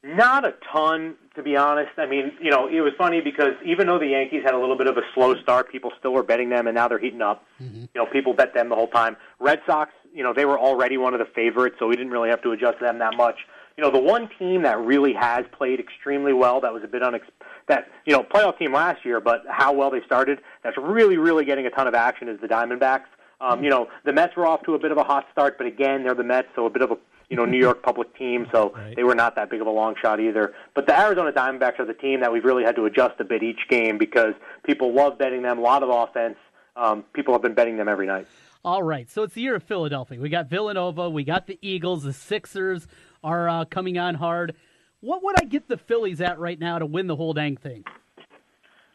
[0.06, 1.92] Not a ton, to be honest.
[1.98, 4.78] I mean, you know, it was funny because even though the Yankees had a little
[4.78, 7.46] bit of a slow start, people still were betting them, and now they're heating up.
[7.94, 9.16] You know, people bet them the whole time.
[9.40, 12.30] Red Sox, you know, they were already one of the favorites, so we didn't really
[12.30, 13.38] have to adjust them that much.
[13.78, 17.02] You know, the one team that really has played extremely well, that was a bit
[17.02, 17.22] unex
[17.68, 21.46] that you know, playoff team last year, but how well they started, that's really, really
[21.46, 23.06] getting a ton of action is the Diamondbacks.
[23.42, 25.68] Um, you know, the Mets were off to a bit of a hot start, but
[25.68, 26.98] again, they're the Mets, so a bit of a
[27.30, 29.96] you know New York public team, so they were not that big of a long
[30.02, 30.54] shot either.
[30.76, 33.44] But the Arizona Diamondbacks are the team that we've really had to adjust a bit
[33.44, 34.34] each game because
[34.64, 35.58] people love betting them.
[35.58, 36.38] A lot of offense.
[36.76, 38.28] Um, people have been betting them every night.
[38.66, 40.20] All right, so it's the year of Philadelphia.
[40.20, 42.88] We got Villanova, we got the Eagles, the Sixers
[43.22, 44.56] are uh, coming on hard.
[45.04, 47.84] What would I get the Phillies at right now to win the whole dang thing?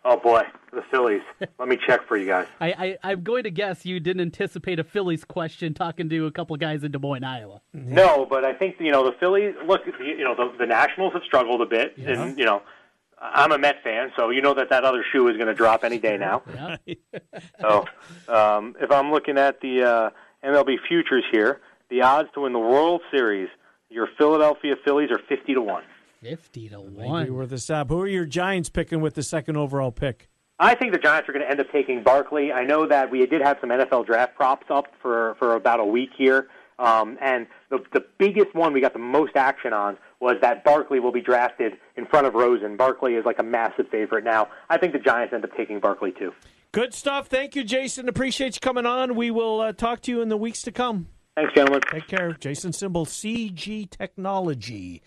[0.06, 0.42] Oh boy,
[0.72, 1.20] the Phillies.
[1.58, 2.46] Let me check for you guys.
[2.62, 6.30] I, I, I'm going to guess you didn't anticipate a Phillies question talking to a
[6.30, 7.60] couple of guys in Des Moines, Iowa.
[7.74, 9.54] No, but I think you know the Phillies.
[9.66, 12.22] Look, you know the, the Nationals have struggled a bit, Yeah.
[12.22, 12.62] and you know
[13.20, 15.84] I'm a Met fan, so you know that that other shoe is going to drop
[15.84, 16.42] any day now.
[17.60, 17.84] So
[18.28, 20.10] um, if I'm looking at the uh,
[20.42, 23.48] MLB futures here, the odds to win the World Series,
[23.90, 25.82] your Philadelphia Phillies are fifty to one.
[26.22, 27.34] 50 to Maybe 1.
[27.34, 27.88] we're the sap.
[27.88, 30.28] Who are your Giants picking with the second overall pick?
[30.58, 32.52] I think the Giants are going to end up taking Barkley.
[32.52, 35.84] I know that we did have some NFL draft props up for for about a
[35.84, 36.48] week here,
[36.80, 40.98] um, and the the biggest one we got the most action on was that Barkley
[40.98, 42.76] will be drafted in front of Rosen.
[42.76, 44.48] Barkley is like a massive favorite now.
[44.68, 46.32] I think the Giants end up taking Barkley too.
[46.72, 47.28] Good stuff.
[47.28, 48.08] Thank you, Jason.
[48.08, 49.14] Appreciate you coming on.
[49.14, 51.06] We will uh, talk to you in the weeks to come.
[51.36, 51.82] Thanks, gentlemen.
[51.88, 52.32] Take care.
[52.32, 55.02] Jason Simbal, CG Technology.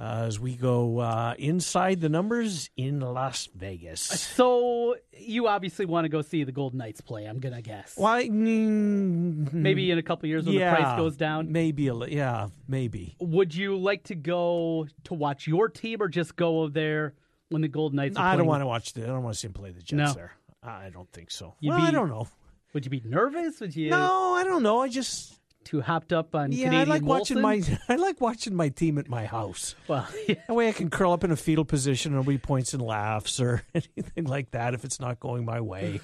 [0.00, 4.00] Uh, as we go uh, inside the numbers in Las Vegas.
[4.02, 7.94] So you obviously want to go see the Golden Knights play, I'm going to guess.
[7.96, 8.28] Why?
[8.28, 11.50] mm, Maybe in a couple years when yeah, the price goes down.
[11.50, 13.16] Maybe a li- yeah, maybe.
[13.18, 17.14] Would you like to go to watch your team or just go over there
[17.48, 19.02] when the Golden Knights are I don't want to watch the.
[19.02, 20.12] I don't want to see him play the Jets No.
[20.12, 20.32] there.
[20.62, 21.54] I don't think so.
[21.60, 22.28] You'd well, I don't know.
[22.74, 23.58] Would you be nervous?
[23.60, 23.90] Would you?
[23.90, 24.80] No, I don't know.
[24.82, 25.37] I just
[25.68, 26.64] too hopped up on yeah.
[26.64, 27.62] Canadian I like watching my.
[27.88, 29.74] I like watching my team at my house.
[29.86, 32.82] Well, that way I can curl up in a fetal position and nobody points and
[32.82, 36.00] laughs or anything like that if it's not going my way.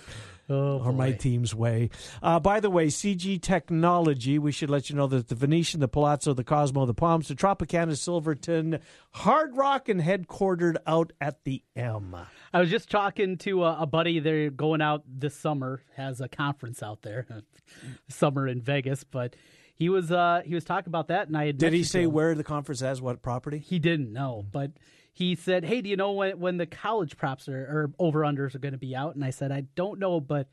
[0.48, 1.88] Oh, or my team's way.
[2.22, 5.88] Uh, by the way, CG Technology, we should let you know that the Venetian, the
[5.88, 8.80] Palazzo, the Cosmo, the Palms, the Tropicana, Silverton,
[9.12, 12.14] Hard Rock, and headquartered out at the M.
[12.52, 14.20] I was just talking to a, a buddy.
[14.20, 15.82] They're going out this summer.
[15.96, 17.26] Has a conference out there,
[18.08, 19.02] summer in Vegas.
[19.02, 19.36] But
[19.74, 22.34] he was uh, he was talking about that, and I had Did he say where
[22.34, 23.58] the conference has what property?
[23.58, 24.72] He didn't know, but
[25.14, 28.54] he said, "Hey, do you know when when the college props are, or over unders
[28.54, 30.48] are going to be out?" And I said, "I don't know, but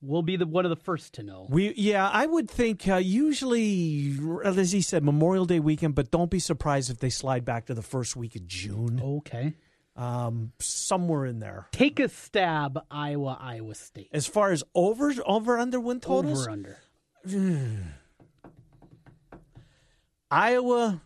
[0.00, 2.96] we'll be the one of the first to know." We yeah, I would think uh,
[2.96, 7.66] usually, as he said, Memorial Day weekend, but don't be surprised if they slide back
[7.66, 9.00] to the first week of June.
[9.00, 9.54] Okay,
[9.94, 11.68] um, somewhere in there.
[11.70, 14.10] Take a stab, Iowa, Iowa State.
[14.12, 16.78] As far as over over under win totals, Over under.
[20.30, 21.02] Iowa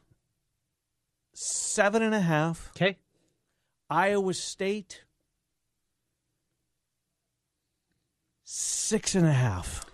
[1.36, 2.70] seven and a half.
[2.76, 2.96] Okay.
[3.90, 5.04] Iowa State
[8.44, 9.84] six and a half.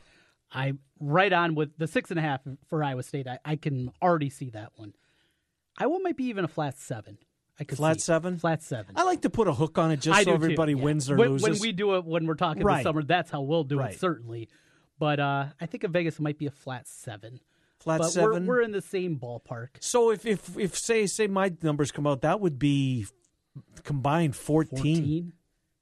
[0.53, 3.27] I right on with the six and a half for Iowa State.
[3.27, 4.95] I, I can already see that one.
[5.79, 7.19] Iowa might be even a flat seven.
[7.61, 8.05] I could Flat see.
[8.07, 8.39] seven?
[8.39, 8.95] Flat seven.
[8.97, 10.83] I like to put a hook on it just I so everybody yeah.
[10.83, 11.49] wins or when, loses.
[11.49, 12.79] When we do it when we're talking Right.
[12.79, 13.93] this summer, that's how we'll do Right.
[13.95, 14.49] it certainly.
[14.99, 17.41] But uh, I think in Vegas it might be a flat seven.
[17.83, 18.47] Flat but seven?
[18.47, 19.69] We're, we're in the same ballpark.
[19.81, 23.07] So if if if say say my numbers come out, that would be
[23.83, 24.77] combined 14.
[24.79, 25.33] 14?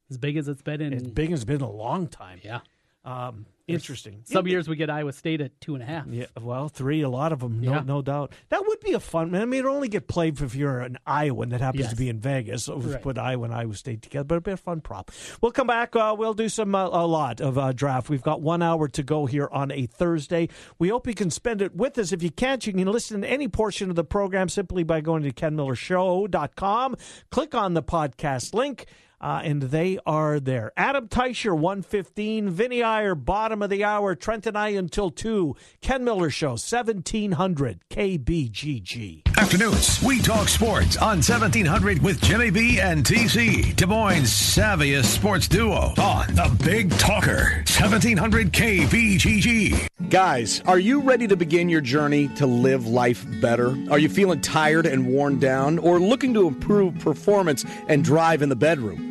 [0.09, 2.39] As big as it's been in As big as it's been in a long time.
[2.43, 2.61] Yeah.
[3.03, 4.21] Um, interesting.
[4.25, 6.05] Some years we get Iowa State at two and a half.
[6.07, 7.83] Yeah, well, three, a lot of them, no, Yeah.
[7.83, 8.31] no doubt.
[8.49, 9.33] That would be a fun.
[9.33, 11.89] I mean, it only get played if you're an Iowan that happens Yes.
[11.91, 12.65] to be in Vegas.
[12.65, 13.01] So we Right.
[13.01, 15.09] put Iowa and Iowa State together, but it'd be a fun prop.
[15.41, 15.95] We'll come back.
[15.95, 18.07] Uh, we'll do some uh, a lot of uh, draft.
[18.09, 20.49] We've got one hour to go here on a Thursday.
[20.77, 22.11] We hope you can spend it with us.
[22.11, 25.23] If you can't, you can listen to any portion of the program simply by going
[25.23, 26.95] to kenmillershow.com.
[27.31, 28.85] Click on the podcast link.
[29.21, 30.71] Uh, and they are there.
[30.75, 32.49] Adam Teicher, 115.
[32.49, 34.15] Vinny Iyer, bottom of the hour.
[34.15, 35.55] Trent and I until 2.
[35.79, 39.21] Ken Miller Show, 1700 KBGG.
[39.37, 45.47] Afternoons, we talk sports on 1700 with Jimmy B and TC, Des Moines' savviest sports
[45.47, 49.87] duo on the Big Talker, 1700 KBGG.
[50.09, 53.75] Guys, are you ready to begin your journey to live life better?
[53.89, 58.49] Are you feeling tired and worn down or looking to improve performance and drive in
[58.49, 59.10] the bedroom?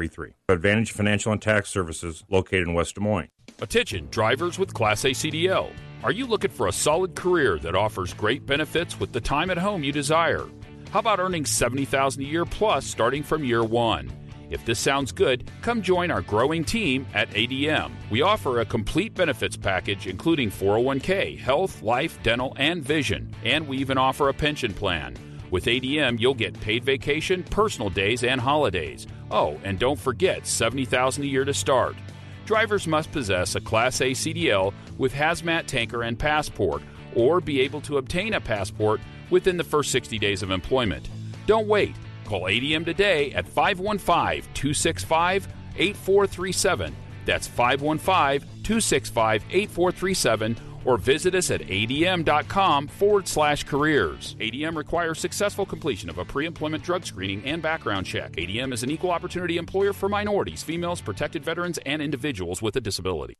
[0.00, 0.32] 1133.
[0.48, 3.28] Advantage Financial and Tax Services located in West Des Moines.
[3.60, 5.70] Attention, drivers with Class A CDL.
[6.02, 9.58] Are you looking for a solid career that offers great benefits with the time at
[9.58, 10.46] home you desire?
[10.90, 14.10] How about earning 70000 a year plus starting from year one?
[14.50, 17.92] If this sounds good, come join our growing team at ADM.
[18.10, 23.78] We offer a complete benefits package including 401k, health, life, dental, and vision, and we
[23.78, 25.16] even offer a pension plan.
[25.50, 29.06] With ADM, you'll get paid vacation, personal days, and holidays.
[29.30, 31.96] Oh, and don't forget 70000 a year to start
[32.50, 36.82] drivers must possess a Class A CDL with hazmat tanker and passport,
[37.14, 41.08] or be able to obtain a passport within the first 60 days of employment.
[41.46, 41.94] Don't wait.
[42.24, 45.46] Call ADM today at 515 265
[45.76, 46.96] 8437.
[47.24, 54.36] That's 515 265 8437 or visit us at adm.com forward slash careers.
[54.40, 58.32] ADM requires successful completion of a pre employment drug screening and background check.
[58.32, 62.80] ADM is an equal opportunity employer for minorities, females, protected veterans, and individuals with a
[62.80, 63.36] disability.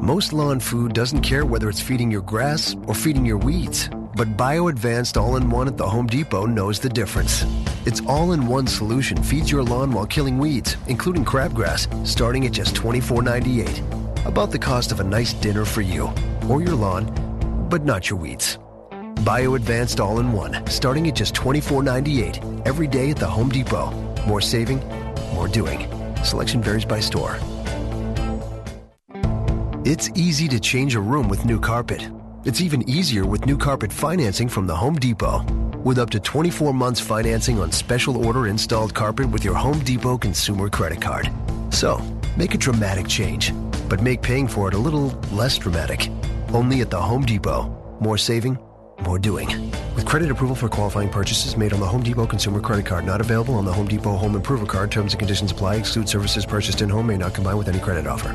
[0.00, 3.90] Most lawn food doesn't care whether it's feeding your grass or feeding your weeds.
[4.16, 7.44] But Bio Advanced All in One at the Home Depot knows the difference.
[7.86, 12.52] Its all in one solution feeds your lawn while killing weeds, including crabgrass, starting at
[12.52, 14.26] just $24.98.
[14.26, 16.12] About the cost of a nice dinner for you
[16.48, 17.06] or your lawn,
[17.68, 18.58] but not your weeds.
[19.24, 23.90] Bio Advanced All in One, starting at just $24.98 every day at the Home Depot.
[24.26, 24.80] More saving,
[25.34, 25.86] more doing.
[26.24, 27.38] Selection varies by store.
[29.84, 32.08] It's easy to change a room with new carpet.
[32.44, 35.42] It's even easier with new carpet financing from the Home Depot.
[35.84, 40.18] With up to 24 months financing on special order installed carpet with your Home Depot
[40.18, 41.30] consumer credit card.
[41.70, 42.00] So,
[42.36, 43.52] make a dramatic change,
[43.90, 46.08] but make paying for it a little less dramatic.
[46.54, 47.98] Only at the Home Depot.
[48.00, 48.56] More saving,
[49.02, 49.70] more doing.
[49.94, 53.20] With credit approval for qualifying purchases made on the Home Depot consumer credit card, not
[53.20, 54.90] available on the Home Depot Home Improver card.
[54.90, 55.74] Terms and conditions apply.
[55.74, 58.34] Exclude services purchased in home may not combine with any credit offer.